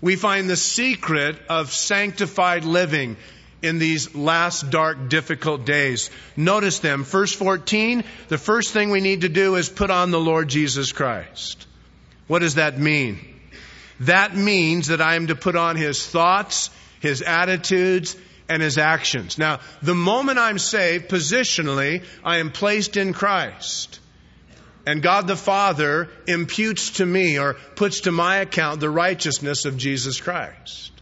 we 0.00 0.16
find 0.16 0.48
the 0.48 0.56
secret 0.56 1.36
of 1.48 1.72
sanctified 1.72 2.64
living 2.64 3.16
in 3.62 3.78
these 3.78 4.14
last 4.14 4.70
dark, 4.70 5.08
difficult 5.08 5.64
days. 5.64 6.10
Notice 6.36 6.78
them. 6.78 7.04
Verse 7.04 7.32
14, 7.32 8.04
the 8.28 8.38
first 8.38 8.72
thing 8.72 8.90
we 8.90 9.00
need 9.00 9.22
to 9.22 9.28
do 9.28 9.56
is 9.56 9.68
put 9.68 9.90
on 9.90 10.10
the 10.10 10.20
Lord 10.20 10.48
Jesus 10.48 10.92
Christ. 10.92 11.66
What 12.28 12.40
does 12.40 12.54
that 12.54 12.78
mean? 12.78 13.18
That 14.00 14.36
means 14.36 14.88
that 14.88 15.00
I 15.00 15.16
am 15.16 15.26
to 15.28 15.34
put 15.34 15.56
on 15.56 15.74
His 15.76 16.06
thoughts, 16.06 16.70
His 17.00 17.22
attitudes, 17.22 18.16
and 18.48 18.62
His 18.62 18.78
actions. 18.78 19.38
Now, 19.38 19.58
the 19.82 19.94
moment 19.94 20.38
I'm 20.38 20.58
saved, 20.58 21.08
positionally, 21.08 22.04
I 22.24 22.36
am 22.36 22.52
placed 22.52 22.96
in 22.96 23.12
Christ 23.12 23.98
and 24.88 25.02
God 25.02 25.26
the 25.26 25.36
Father 25.36 26.08
imputes 26.26 26.92
to 26.92 27.04
me 27.04 27.38
or 27.38 27.56
puts 27.74 28.00
to 28.00 28.10
my 28.10 28.38
account 28.38 28.80
the 28.80 28.88
righteousness 28.88 29.66
of 29.66 29.76
Jesus 29.76 30.18
Christ. 30.18 30.92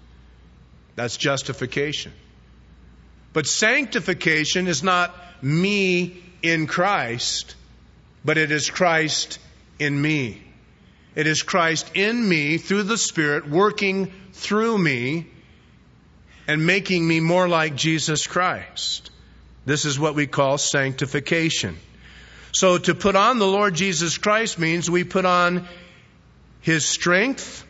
That's 0.97 1.17
justification. 1.17 2.11
But 3.33 3.47
sanctification 3.47 4.67
is 4.67 4.83
not 4.83 5.15
me 5.41 6.21
in 6.43 6.67
Christ, 6.67 7.55
but 8.25 8.39
it 8.39 8.51
is 8.51 8.71
Christ 8.71 9.39
in 9.79 10.03
me. 10.03 10.43
It 11.15 11.29
is 11.29 11.45
Christ 11.45 11.93
in 11.95 12.29
me 12.29 12.59
through 12.59 12.83
the 12.83 12.99
Spirit 12.99 13.49
working 13.49 14.11
through 14.33 14.79
me 14.79 15.29
and 16.49 16.67
making 16.67 17.07
me 17.07 17.21
more 17.21 17.49
like 17.49 17.77
Jesus 17.77 18.27
Christ. 18.27 19.13
This 19.65 19.85
is 19.85 19.97
what 19.97 20.17
we 20.17 20.27
call 20.27 20.59
sanctification. 20.59 21.77
So 22.57 22.79
to 22.79 22.95
put 22.95 23.17
on 23.17 23.39
the 23.39 23.47
Lord 23.47 23.75
Jesus 23.75 24.17
Christ 24.17 24.59
means 24.59 24.91
we 24.91 25.05
put 25.05 25.27
on 25.27 25.69
His 26.63 26.87
strength, 26.87 27.67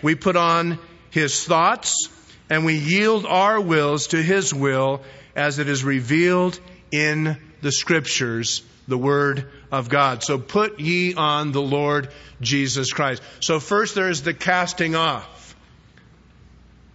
we 0.00 0.14
put 0.14 0.36
on 0.36 0.78
His 1.10 1.42
thoughts, 1.42 2.08
and 2.48 2.64
we 2.64 2.76
yield 2.76 3.26
our 3.26 3.60
wills 3.60 4.06
to 4.08 4.22
His 4.22 4.54
will 4.54 5.02
as 5.34 5.58
it 5.58 5.68
is 5.68 5.82
revealed 5.82 6.60
in 6.92 7.36
the 7.62 7.72
Scriptures 7.72 8.62
the 8.86 8.96
Word 8.96 9.50
of 9.72 9.88
God. 9.88 10.22
So 10.22 10.38
put 10.38 10.78
ye 10.78 11.14
on 11.14 11.50
the 11.50 11.60
Lord 11.60 12.08
Jesus 12.40 12.92
Christ. 12.92 13.24
So 13.40 13.58
first 13.58 13.96
there 13.96 14.08
is 14.08 14.22
the 14.22 14.34
casting 14.34 14.94
off. 14.94 15.56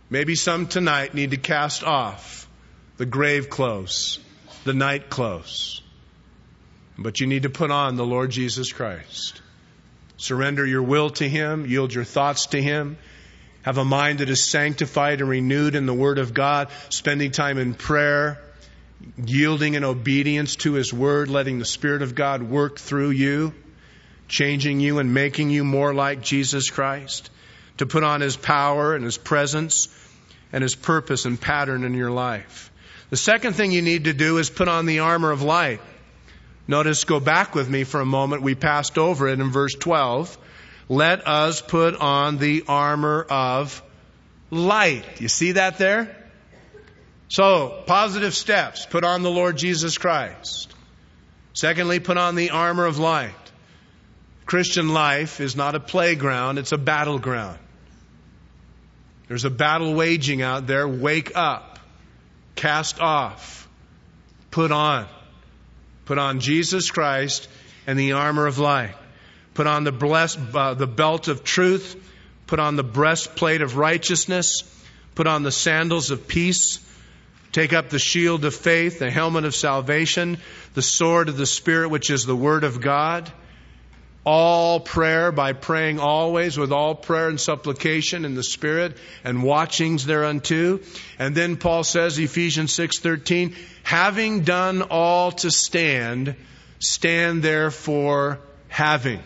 Maybe 0.10 0.36
some 0.36 0.68
tonight 0.68 1.14
need 1.14 1.32
to 1.32 1.38
cast 1.52 1.84
off 1.84 2.48
the 2.96 3.06
grave 3.06 3.50
clothes, 3.50 4.18
the 4.64 4.74
night 4.74 5.10
clothes. 5.10 5.83
But 6.98 7.20
you 7.20 7.28
need 7.28 7.44
to 7.44 7.50
put 7.50 7.72
on 7.72 7.96
the 7.96 8.06
Lord 8.06 8.32
Jesus 8.32 8.72
Christ. 8.72 9.41
Surrender 10.18 10.66
your 10.66 10.84
will 10.84 11.10
to 11.12 11.28
Him, 11.28 11.66
yield 11.66 11.94
your 11.94 12.04
thoughts 12.04 12.48
to 12.48 12.62
Him, 12.62 12.98
have 13.64 13.78
a 13.78 13.86
mind 13.86 14.20
that 14.20 14.30
is 14.30 14.44
sanctified 14.44 15.22
and 15.22 15.30
renewed 15.30 15.76
in 15.76 15.86
the 15.86 15.94
Word 15.94 16.20
of 16.20 16.34
God, 16.34 16.70
spending 16.89 17.32
time 17.32 17.58
in 17.58 17.74
prayer, 17.74 18.39
yielding 19.26 19.74
in 19.74 19.84
obedience 19.84 20.56
to 20.58 20.74
His 20.74 20.94
Word, 20.94 21.30
letting 21.30 21.60
the 21.60 21.66
Spirit 21.66 22.04
of 22.04 22.14
God 22.14 22.44
work 22.44 22.78
through 22.78 23.10
you, 23.10 23.54
changing 24.28 24.80
you 24.80 25.00
and 25.00 25.14
making 25.14 25.50
you 25.50 25.64
more 25.64 25.94
like 25.94 26.22
Jesus 26.22 26.70
Christ, 26.70 27.30
to 27.78 27.86
put 27.86 28.04
on 28.04 28.22
His 28.22 28.38
power 28.38 28.96
and 28.96 29.04
His 29.04 29.18
presence 29.18 29.88
and 30.52 30.62
His 30.62 30.76
purpose 30.76 31.26
and 31.26 31.41
pattern 31.41 31.84
in 31.84 31.96
your 31.96 32.12
life. 32.12 32.72
The 33.10 33.18
second 33.18 33.54
thing 33.54 33.72
you 33.72 33.82
need 33.82 34.06
to 34.06 34.14
do 34.14 34.38
is 34.38 34.50
put 34.50 34.68
on 34.68 34.86
the 34.86 35.00
armor 35.00 35.32
of 35.32 35.41
light. 35.41 35.82
Notice, 36.68 37.03
go 37.03 37.20
back 37.20 37.55
with 37.55 37.70
me 37.70 37.84
for 37.84 37.99
a 37.99 38.05
moment. 38.05 38.41
We 38.41 38.55
passed 38.55 38.97
over 38.97 39.28
it 39.28 39.39
in 39.39 39.51
verse 39.51 39.74
12. 39.74 40.38
Let 40.89 41.28
us 41.28 41.61
put 41.61 41.95
on 41.95 42.38
the 42.38 42.64
armor 42.68 43.26
of 43.30 43.82
light. 44.49 45.20
You 45.20 45.28
see 45.28 45.53
that 45.53 45.78
there? 45.78 46.16
So, 47.28 47.84
positive 47.88 48.34
steps. 48.34 48.86
Put 48.86 49.03
on 49.03 49.24
the 49.24 49.32
Lord 49.32 49.57
Jesus 49.57 49.97
Christ. 49.97 50.74
Secondly, 51.53 51.99
put 51.99 52.18
on 52.18 52.36
the 52.36 52.51
armor 52.51 52.86
of 52.86 52.99
light. 52.99 53.34
Christian 54.45 54.89
life 54.89 55.39
is 55.39 55.55
not 55.55 55.76
a 55.76 55.80
playground, 55.80 56.57
it's 56.57 56.74
a 56.74 56.78
battleground. 56.78 57.59
There's 59.28 59.45
a 59.45 59.49
battle 59.49 59.93
waging 59.93 60.41
out 60.41 60.68
there. 60.68 60.88
Wake 60.88 61.32
up. 61.36 61.80
Cast 62.55 62.99
off. 62.99 63.68
Put 64.51 64.72
on. 64.72 65.07
Put 66.06 66.18
on 66.18 66.39
Jesus 66.39 66.91
Christ 66.91 67.47
and 67.88 67.97
the 67.97 68.14
armor 68.14 68.45
of 68.47 68.60
light. 68.60 68.95
Put 69.54 69.68
on 69.68 69.84
the, 69.84 69.91
blessed, 69.91 70.39
uh, 70.54 70.74
the 70.74 70.88
belt 70.88 71.28
of 71.28 71.43
truth. 71.43 71.95
Put 72.47 72.60
on 72.60 72.76
the 72.76 72.84
breastplate 72.84 73.62
of 73.62 73.78
righteousness. 73.78 74.64
Put 75.16 75.28
on 75.28 75.43
the 75.43 75.51
sandals 75.51 76.12
of 76.12 76.28
peace. 76.28 76.80
Take 77.51 77.72
up 77.72 77.89
the 77.89 77.99
shield 77.99 78.45
of 78.45 78.56
faith, 78.56 78.97
the 78.97 79.12
helmet 79.12 79.45
of 79.45 79.54
salvation, 79.54 80.39
the 80.74 80.82
sword 80.82 81.30
of 81.30 81.38
the 81.38 81.45
Spirit, 81.45 81.89
which 81.89 82.10
is 82.10 82.26
the 82.26 82.36
Word 82.36 82.64
of 82.64 82.82
God. 82.82 83.32
All 84.26 84.80
prayer 84.80 85.34
by 85.34 85.51
praying 85.51 85.99
always 85.99 86.57
with 86.57 86.71
all 86.71 86.95
prayer 86.95 87.28
and 87.28 87.39
supplication 87.39 88.24
in 88.24 88.36
the 88.36 88.43
Spirit 88.43 88.95
and 89.24 89.43
watchings 89.43 90.05
thereunto. 90.05 90.80
And 91.19 91.36
then 91.36 91.57
Paul 91.57 91.84
says, 91.84 92.17
Ephesians 92.17 92.74
6.13, 92.74 93.55
having 93.84 94.41
done 94.41 94.82
all 94.84 95.34
to 95.34 95.51
stand, 95.51 96.36
stand 96.80 97.43
therefore 97.43 98.39
having. 98.69 99.21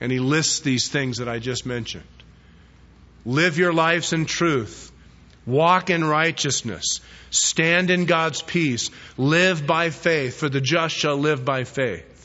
And 0.00 0.10
he 0.10 0.18
lists 0.18 0.60
these 0.60 0.88
things 0.88 1.18
that 1.18 1.28
I 1.28 1.38
just 1.38 1.64
mentioned. 1.64 2.04
Live 3.24 3.58
your 3.58 3.72
lives 3.72 4.12
in 4.12 4.26
truth. 4.26 4.90
Walk 5.46 5.90
in 5.90 6.04
righteousness. 6.04 7.00
Stand 7.30 7.90
in 7.90 8.06
God's 8.06 8.42
peace. 8.42 8.90
Live 9.16 9.66
by 9.66 9.90
faith, 9.90 10.36
for 10.38 10.48
the 10.48 10.60
just 10.60 10.96
shall 10.96 11.16
live 11.16 11.44
by 11.44 11.62
faith. 11.62 12.15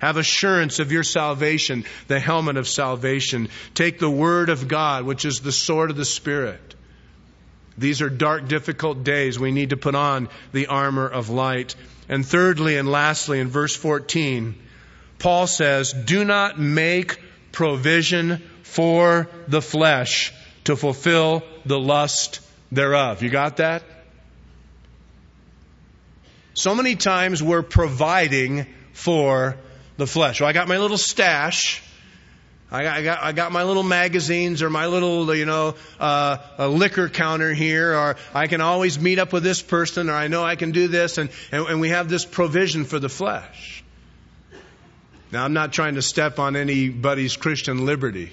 Have 0.00 0.16
assurance 0.16 0.78
of 0.78 0.92
your 0.92 1.02
salvation, 1.02 1.84
the 2.08 2.18
helmet 2.18 2.56
of 2.56 2.66
salvation. 2.66 3.48
Take 3.74 3.98
the 3.98 4.10
word 4.10 4.48
of 4.48 4.66
God, 4.66 5.04
which 5.04 5.24
is 5.24 5.40
the 5.40 5.52
sword 5.52 5.90
of 5.90 5.96
the 5.96 6.04
Spirit. 6.04 6.74
These 7.76 8.02
are 8.02 8.10
dark, 8.10 8.48
difficult 8.48 9.04
days. 9.04 9.38
We 9.38 9.52
need 9.52 9.70
to 9.70 9.76
put 9.76 9.94
on 9.94 10.28
the 10.52 10.66
armor 10.66 11.08
of 11.08 11.28
light. 11.28 11.74
And 12.08 12.24
thirdly 12.26 12.76
and 12.76 12.90
lastly, 12.90 13.40
in 13.40 13.48
verse 13.48 13.76
14, 13.76 14.54
Paul 15.18 15.46
says, 15.46 15.92
Do 15.92 16.24
not 16.24 16.58
make 16.58 17.20
provision 17.52 18.42
for 18.62 19.28
the 19.48 19.62
flesh 19.62 20.32
to 20.64 20.76
fulfill 20.76 21.42
the 21.66 21.78
lust 21.78 22.40
thereof. 22.72 23.22
You 23.22 23.30
got 23.30 23.58
that? 23.58 23.82
So 26.54 26.74
many 26.74 26.96
times 26.96 27.42
we're 27.42 27.62
providing 27.62 28.66
for 28.92 29.56
the 30.00 30.06
flesh. 30.06 30.40
Well, 30.40 30.50
I 30.50 30.52
got 30.52 30.66
my 30.66 30.78
little 30.78 30.98
stash. 30.98 31.80
I 32.72 32.82
got, 32.82 32.96
I 32.96 33.02
got, 33.02 33.22
I 33.22 33.32
got 33.32 33.52
my 33.52 33.64
little 33.64 33.82
magazines 33.82 34.62
or 34.62 34.70
my 34.70 34.86
little, 34.86 35.34
you 35.34 35.44
know, 35.44 35.74
uh, 35.98 36.38
a 36.58 36.68
liquor 36.68 37.08
counter 37.08 37.52
here, 37.52 37.94
or 37.94 38.16
I 38.32 38.46
can 38.46 38.60
always 38.60 38.98
meet 38.98 39.18
up 39.18 39.32
with 39.32 39.42
this 39.42 39.60
person, 39.60 40.08
or 40.08 40.14
I 40.14 40.28
know 40.28 40.44
I 40.44 40.56
can 40.56 40.70
do 40.72 40.88
this, 40.88 41.18
and, 41.18 41.30
and, 41.52 41.66
and 41.66 41.80
we 41.80 41.90
have 41.90 42.08
this 42.08 42.24
provision 42.24 42.84
for 42.84 42.98
the 42.98 43.08
flesh. 43.08 43.84
Now, 45.32 45.44
I'm 45.44 45.52
not 45.52 45.72
trying 45.72 45.94
to 45.96 46.02
step 46.02 46.38
on 46.38 46.56
anybody's 46.56 47.36
Christian 47.36 47.86
liberty. 47.86 48.30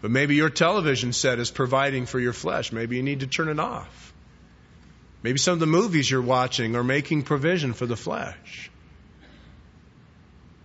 But 0.00 0.12
maybe 0.12 0.36
your 0.36 0.50
television 0.50 1.12
set 1.12 1.40
is 1.40 1.50
providing 1.50 2.06
for 2.06 2.20
your 2.20 2.32
flesh. 2.32 2.72
Maybe 2.72 2.96
you 2.96 3.02
need 3.02 3.20
to 3.20 3.26
turn 3.26 3.48
it 3.48 3.58
off. 3.58 4.12
Maybe 5.22 5.38
some 5.38 5.54
of 5.54 5.60
the 5.60 5.66
movies 5.66 6.08
you're 6.08 6.22
watching 6.22 6.76
are 6.76 6.84
making 6.84 7.22
provision 7.22 7.74
for 7.74 7.86
the 7.86 7.96
flesh. 7.96 8.70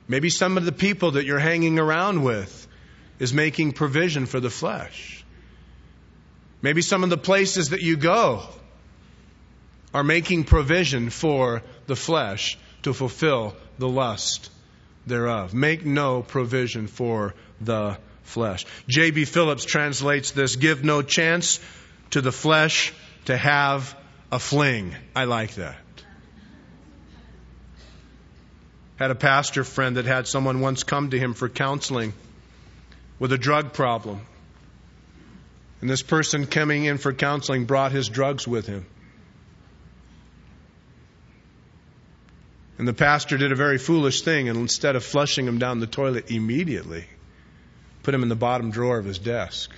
Maybe 0.07 0.29
some 0.29 0.57
of 0.57 0.65
the 0.65 0.71
people 0.71 1.11
that 1.11 1.25
you're 1.25 1.39
hanging 1.39 1.79
around 1.79 2.23
with 2.23 2.67
is 3.19 3.33
making 3.33 3.73
provision 3.73 4.25
for 4.25 4.39
the 4.39 4.49
flesh. 4.49 5.23
Maybe 6.61 6.81
some 6.81 7.03
of 7.03 7.09
the 7.09 7.17
places 7.17 7.69
that 7.69 7.81
you 7.81 7.97
go 7.97 8.43
are 9.93 10.03
making 10.03 10.45
provision 10.45 11.09
for 11.09 11.61
the 11.87 11.95
flesh 11.95 12.57
to 12.83 12.93
fulfill 12.93 13.55
the 13.77 13.87
lust 13.87 14.49
thereof. 15.05 15.53
Make 15.53 15.85
no 15.85 16.21
provision 16.21 16.87
for 16.87 17.33
the 17.61 17.97
flesh. 18.23 18.65
J.B. 18.87 19.25
Phillips 19.25 19.65
translates 19.65 20.31
this 20.31 20.55
give 20.55 20.83
no 20.83 21.01
chance 21.01 21.59
to 22.11 22.21
the 22.21 22.31
flesh 22.31 22.93
to 23.25 23.37
have 23.37 23.95
a 24.31 24.39
fling. 24.39 24.95
I 25.15 25.25
like 25.25 25.55
that. 25.55 25.77
Had 28.97 29.11
a 29.11 29.15
pastor 29.15 29.63
friend 29.63 29.97
that 29.97 30.05
had 30.05 30.27
someone 30.27 30.59
once 30.59 30.83
come 30.83 31.09
to 31.09 31.19
him 31.19 31.33
for 31.33 31.49
counseling 31.49 32.13
with 33.19 33.33
a 33.33 33.37
drug 33.37 33.73
problem. 33.73 34.21
And 35.81 35.89
this 35.89 36.03
person 36.03 36.45
coming 36.45 36.85
in 36.85 36.97
for 36.97 37.11
counseling 37.11 37.65
brought 37.65 37.91
his 37.91 38.07
drugs 38.07 38.47
with 38.47 38.67
him. 38.67 38.85
And 42.77 42.87
the 42.87 42.93
pastor 42.93 43.37
did 43.37 43.51
a 43.51 43.55
very 43.55 43.77
foolish 43.77 44.21
thing, 44.21 44.49
and 44.49 44.57
instead 44.57 44.95
of 44.95 45.03
flushing 45.03 45.47
him 45.47 45.57
down 45.59 45.79
the 45.79 45.87
toilet 45.87 46.31
immediately, 46.31 47.05
put 48.01 48.13
him 48.13 48.23
in 48.23 48.29
the 48.29 48.35
bottom 48.35 48.71
drawer 48.71 48.97
of 48.97 49.05
his 49.05 49.19
desk. 49.19 49.71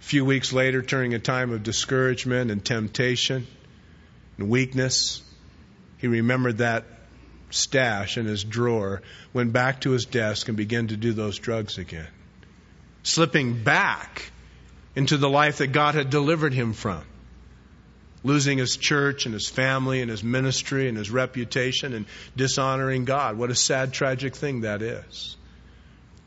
A 0.00 0.04
few 0.04 0.24
weeks 0.24 0.52
later, 0.52 0.82
during 0.82 1.14
a 1.14 1.18
time 1.18 1.52
of 1.52 1.62
discouragement 1.62 2.50
and 2.50 2.64
temptation 2.64 3.46
and 4.38 4.48
weakness, 4.48 5.22
he 5.98 6.08
remembered 6.08 6.58
that 6.58 6.84
stash 7.54 8.18
in 8.18 8.26
his 8.26 8.44
drawer, 8.44 9.02
went 9.32 9.52
back 9.52 9.82
to 9.82 9.90
his 9.90 10.06
desk, 10.06 10.48
and 10.48 10.56
began 10.56 10.88
to 10.88 10.96
do 10.96 11.12
those 11.12 11.38
drugs 11.38 11.78
again. 11.78 12.08
Slipping 13.02 13.62
back 13.62 14.30
into 14.94 15.16
the 15.16 15.28
life 15.28 15.58
that 15.58 15.68
God 15.68 15.94
had 15.94 16.10
delivered 16.10 16.52
him 16.52 16.72
from. 16.72 17.02
Losing 18.24 18.58
his 18.58 18.76
church 18.76 19.26
and 19.26 19.34
his 19.34 19.48
family 19.48 20.00
and 20.00 20.10
his 20.10 20.22
ministry 20.22 20.88
and 20.88 20.96
his 20.96 21.10
reputation 21.10 21.92
and 21.92 22.06
dishonoring 22.36 23.04
God. 23.04 23.36
What 23.36 23.50
a 23.50 23.54
sad, 23.54 23.92
tragic 23.92 24.36
thing 24.36 24.60
that 24.60 24.80
is. 24.80 25.36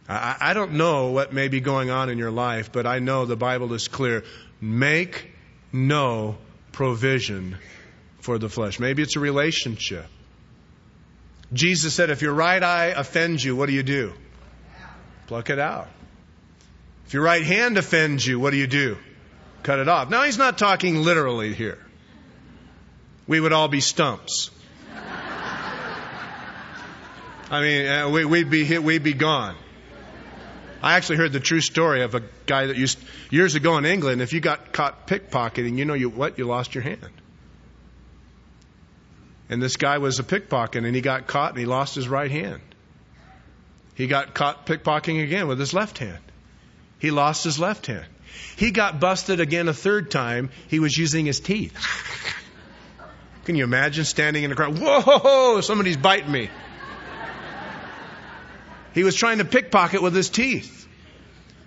I, 0.10 0.36
I 0.40 0.54
don't 0.54 0.74
know 0.74 1.12
what 1.12 1.34
may 1.34 1.48
be 1.48 1.62
going 1.62 1.90
on 1.90 2.10
in 2.10 2.18
your 2.18 2.32
life, 2.32 2.72
but 2.72 2.86
I 2.86 3.00
know 3.00 3.26
the 3.26 3.38
Bible 3.38 3.74
is 3.74 3.88
clear. 3.88 4.24
Make 4.60 5.32
no 5.72 6.38
provision 6.74 7.58
for 8.20 8.38
the 8.38 8.50
flesh. 8.50 8.80
Maybe 8.80 9.02
it's 9.02 9.16
a 9.16 9.22
relationship. 9.22 10.08
Jesus 11.54 11.94
said, 11.94 12.10
if 12.10 12.22
your 12.22 12.34
right 12.34 12.62
eye 12.62 12.88
offends 12.88 13.44
you, 13.44 13.56
what 13.56 13.68
do 13.68 13.74
you 13.74 13.84
do? 13.84 14.14
Pluck 15.28 15.50
it 15.50 15.60
out. 15.60 15.88
If 17.08 17.14
your 17.14 17.24
right 17.24 17.44
hand 17.44 17.78
offends 17.78 18.26
you, 18.26 18.40
what 18.40 18.52
do 18.52 18.58
you 18.58 18.68
do? 18.68 18.98
Cut 19.64 19.80
it 19.80 19.88
off. 19.88 20.10
Now, 20.10 20.24
he's 20.24 20.38
not 20.38 20.58
talking 20.58 21.04
literally 21.04 21.54
here. 21.54 21.80
We 23.28 23.40
would 23.40 23.54
all 23.54 23.68
be 23.68 23.82
stumps. 23.82 24.52
I 27.50 27.62
mean, 27.62 27.88
uh, 27.88 28.10
we, 28.10 28.26
would 28.26 28.50
be 28.50 28.78
we'd 28.78 29.04
be 29.04 29.14
gone. 29.14 29.56
I 30.82 30.94
actually 30.98 31.18
heard 31.18 31.32
the 31.32 31.40
true 31.40 31.62
story 31.62 32.02
of 32.04 32.16
a 32.16 32.22
guy 32.46 32.68
that 32.68 32.76
used 32.76 33.00
years 33.32 33.56
ago 33.56 33.78
in 33.78 33.86
England. 33.86 34.22
If 34.22 34.34
you 34.34 34.40
got 34.40 34.72
caught 34.72 35.08
pickpocketing, 35.08 35.78
you 35.78 35.86
know 35.86 35.94
you 35.94 36.10
what? 36.10 36.38
You 36.38 36.46
lost 36.46 36.76
your 36.76 36.84
hand. 36.84 37.10
And 39.50 39.62
this 39.62 39.78
guy 39.78 40.00
was 40.00 40.20
a 40.20 40.24
pickpocket 40.24 40.84
and 40.84 40.96
he 40.96 41.02
got 41.02 41.28
caught 41.28 41.52
and 41.52 41.60
he 41.60 41.66
lost 41.66 41.96
his 41.96 42.08
right 42.08 42.32
hand. 42.32 42.62
He 43.94 44.08
got 44.08 44.34
caught 44.34 44.66
pickpocketing 44.66 45.24
again 45.24 45.48
with 45.48 45.60
his 45.60 45.74
left 45.74 46.00
hand. 46.00 46.20
He 47.00 47.12
lost 47.12 47.44
his 47.44 47.60
left 47.60 47.86
hand. 47.86 48.06
He 48.58 48.72
got 48.72 49.00
busted 49.00 49.40
again 49.40 49.68
a 49.68 49.74
third 49.74 50.12
time. 50.12 50.50
He 50.68 50.80
was 50.80 50.98
using 50.98 51.26
his 51.26 51.40
teeth. 51.40 51.78
Can 53.46 53.56
you 53.56 53.64
imagine 53.64 54.06
standing 54.06 54.44
in 54.44 54.50
the 54.50 54.56
crowd? 54.56 54.78
Whoa, 54.80 55.62
somebody's 55.62 55.98
biting 55.98 56.32
me. 56.32 56.50
He 58.94 59.04
was 59.04 59.16
trying 59.16 59.38
to 59.38 59.46
pickpocket 59.46 60.02
with 60.02 60.16
his 60.16 60.30
teeth. 60.30 60.88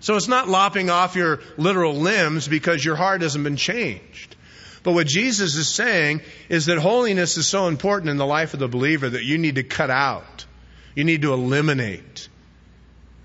So 0.01 0.17
it's 0.17 0.29
not 0.29 0.49
lopping 0.49 0.91
off 0.91 1.17
your 1.17 1.41
literal 1.57 1.95
limbs 1.95 2.49
because 2.49 2.85
your 2.85 2.97
heart 2.97 3.23
hasn't 3.23 3.45
been 3.45 3.57
changed. 3.57 4.37
But 4.83 4.93
what 4.93 5.07
Jesus 5.07 5.57
is 5.57 5.69
saying 5.69 6.23
is 6.49 6.67
that 6.67 6.79
holiness 6.79 7.37
is 7.37 7.47
so 7.47 7.69
important 7.69 8.11
in 8.11 8.17
the 8.17 8.27
life 8.27 8.55
of 8.55 8.61
the 8.61 8.69
believer 8.69 9.09
that 9.09 9.25
you 9.25 9.39
need 9.39 9.57
to 9.57 9.63
cut 9.63 9.91
out. 9.91 10.47
You 10.95 11.05
need 11.05 11.23
to 11.23 11.33
eliminate. 11.33 12.29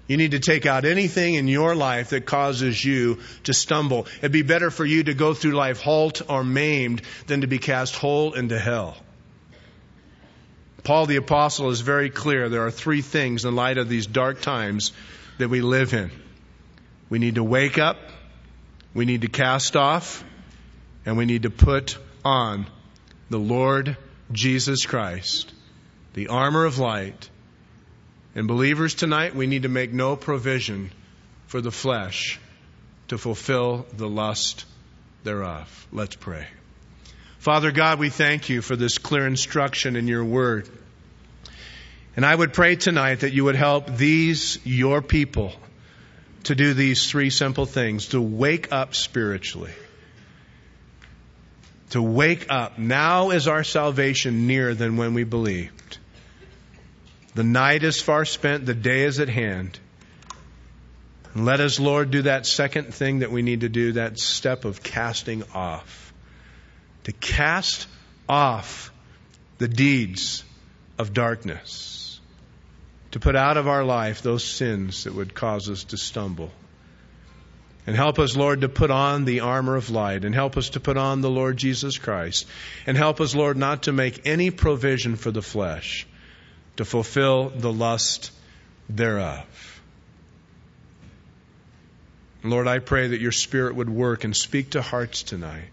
You 0.07 0.17
need 0.17 0.31
to 0.31 0.39
take 0.39 0.65
out 0.65 0.85
anything 0.85 1.35
in 1.35 1.47
your 1.47 1.75
life 1.75 2.09
that 2.09 2.25
causes 2.25 2.83
you 2.83 3.19
to 3.43 3.53
stumble. 3.53 4.07
It'd 4.19 4.31
be 4.31 4.41
better 4.41 4.69
for 4.69 4.85
you 4.85 5.03
to 5.05 5.13
go 5.13 5.33
through 5.33 5.53
life 5.53 5.81
halt 5.81 6.21
or 6.27 6.43
maimed 6.43 7.01
than 7.27 7.41
to 7.41 7.47
be 7.47 7.57
cast 7.57 7.95
whole 7.95 8.33
into 8.33 8.59
hell. 8.59 8.97
Paul 10.83 11.05
the 11.05 11.15
apostle 11.15 11.69
is 11.69 11.79
very 11.79 12.09
clear. 12.09 12.49
There 12.49 12.65
are 12.65 12.71
three 12.71 13.01
things 13.01 13.45
in 13.45 13.55
light 13.55 13.77
of 13.77 13.87
these 13.87 14.05
dark 14.05 14.41
times 14.41 14.91
that 15.37 15.49
we 15.49 15.61
live 15.61 15.93
in. 15.93 16.11
We 17.09 17.19
need 17.19 17.35
to 17.35 17.43
wake 17.43 17.77
up. 17.77 17.97
We 18.93 19.05
need 19.05 19.21
to 19.21 19.29
cast 19.29 19.77
off 19.77 20.23
and 21.05 21.17
we 21.17 21.25
need 21.25 21.43
to 21.43 21.49
put 21.49 21.97
on 22.23 22.65
the 23.29 23.39
Lord 23.39 23.97
Jesus 24.31 24.85
Christ, 24.85 25.53
the 26.13 26.27
armor 26.27 26.65
of 26.65 26.79
light. 26.79 27.29
And 28.35 28.47
believers 28.47 28.95
tonight, 28.95 29.35
we 29.35 29.47
need 29.47 29.63
to 29.63 29.69
make 29.69 29.93
no 29.93 30.15
provision 30.15 30.91
for 31.47 31.61
the 31.61 31.71
flesh 31.71 32.39
to 33.09 33.17
fulfill 33.17 33.85
the 33.93 34.09
lust 34.09 34.65
thereof. 35.23 35.87
Let's 35.91 36.15
pray. 36.15 36.47
Father 37.39 37.71
God, 37.71 37.99
we 37.99 38.09
thank 38.09 38.49
you 38.49 38.61
for 38.61 38.75
this 38.75 38.97
clear 38.97 39.27
instruction 39.27 39.95
in 39.95 40.07
your 40.07 40.23
word. 40.23 40.69
And 42.15 42.25
I 42.25 42.33
would 42.33 42.53
pray 42.53 42.75
tonight 42.75 43.19
that 43.21 43.33
you 43.33 43.43
would 43.43 43.55
help 43.55 43.97
these, 43.97 44.59
your 44.63 45.01
people, 45.01 45.53
to 46.45 46.55
do 46.55 46.73
these 46.73 47.09
three 47.09 47.29
simple 47.29 47.65
things 47.65 48.07
to 48.09 48.21
wake 48.21 48.71
up 48.71 48.95
spiritually 48.95 49.73
to 51.93 52.01
wake 52.01 52.47
up. 52.49 52.79
Now 52.79 53.29
is 53.29 53.47
our 53.47 53.63
salvation 53.63 54.47
nearer 54.47 54.73
than 54.73 54.97
when 54.97 55.13
we 55.13 55.25
believed. 55.25 55.99
The 57.35 57.43
night 57.43 57.83
is 57.83 58.01
far 58.01 58.25
spent, 58.25 58.65
the 58.65 58.73
day 58.73 59.03
is 59.03 59.19
at 59.19 59.29
hand. 59.29 59.77
And 61.35 61.45
let 61.45 61.59
us, 61.59 61.79
Lord, 61.79 62.09
do 62.09 62.23
that 62.23 62.47
second 62.47 62.95
thing 62.95 63.19
that 63.19 63.29
we 63.29 63.43
need 63.43 63.61
to 63.61 63.69
do, 63.69 63.91
that 63.91 64.17
step 64.17 64.65
of 64.65 64.81
casting 64.81 65.43
off. 65.53 66.11
To 67.03 67.11
cast 67.11 67.85
off 68.27 68.91
the 69.59 69.67
deeds 69.67 70.43
of 70.97 71.13
darkness. 71.13 72.19
To 73.11 73.19
put 73.19 73.35
out 73.35 73.57
of 73.57 73.67
our 73.67 73.83
life 73.83 74.23
those 74.23 74.43
sins 74.43 75.03
that 75.03 75.13
would 75.13 75.35
cause 75.35 75.69
us 75.69 75.83
to 75.85 75.97
stumble. 75.97 76.49
And 77.85 77.95
help 77.95 78.17
us, 78.17 78.35
Lord, 78.37 78.61
to 78.61 78.69
put 78.69 78.91
on 78.91 79.25
the 79.25 79.41
armor 79.41 79.75
of 79.75 79.89
light 79.89 80.23
and 80.23 80.33
help 80.33 80.55
us 80.55 80.69
to 80.69 80.79
put 80.79 80.95
on 80.95 81.19
the 81.19 81.29
Lord 81.29 81.57
Jesus 81.57 81.97
Christ. 81.97 82.47
And 82.87 82.95
help 82.95 83.19
us, 83.19 83.35
Lord, 83.35 83.57
not 83.57 83.83
to 83.83 83.91
make 83.91 84.25
any 84.25 84.51
provision 84.51 85.17
for 85.17 85.31
the 85.31 85.41
flesh 85.41 86.07
to 86.77 86.85
fulfill 86.85 87.49
the 87.49 87.71
lust 87.71 88.31
thereof. 88.89 89.81
Lord, 92.41 92.67
I 92.67 92.79
pray 92.79 93.09
that 93.09 93.21
your 93.21 93.31
Spirit 93.31 93.75
would 93.75 93.89
work 93.89 94.23
and 94.23 94.35
speak 94.35 94.71
to 94.71 94.81
hearts 94.81 95.23
tonight. 95.23 95.71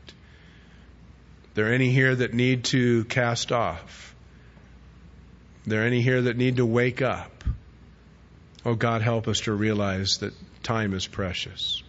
There 1.55 1.67
are 1.67 1.73
any 1.73 1.91
here 1.91 2.15
that 2.15 2.35
need 2.35 2.65
to 2.67 3.05
cast 3.05 3.51
off. 3.51 4.15
There 5.67 5.83
are 5.83 5.87
any 5.87 6.01
here 6.01 6.23
that 6.23 6.37
need 6.37 6.57
to 6.57 6.67
wake 6.67 7.03
up. 7.03 7.45
Oh 8.65 8.75
God, 8.75 9.03
help 9.03 9.27
us 9.27 9.41
to 9.43 9.53
realize 9.53 10.19
that 10.19 10.33
time 10.63 10.93
is 10.93 11.07
precious 11.07 11.83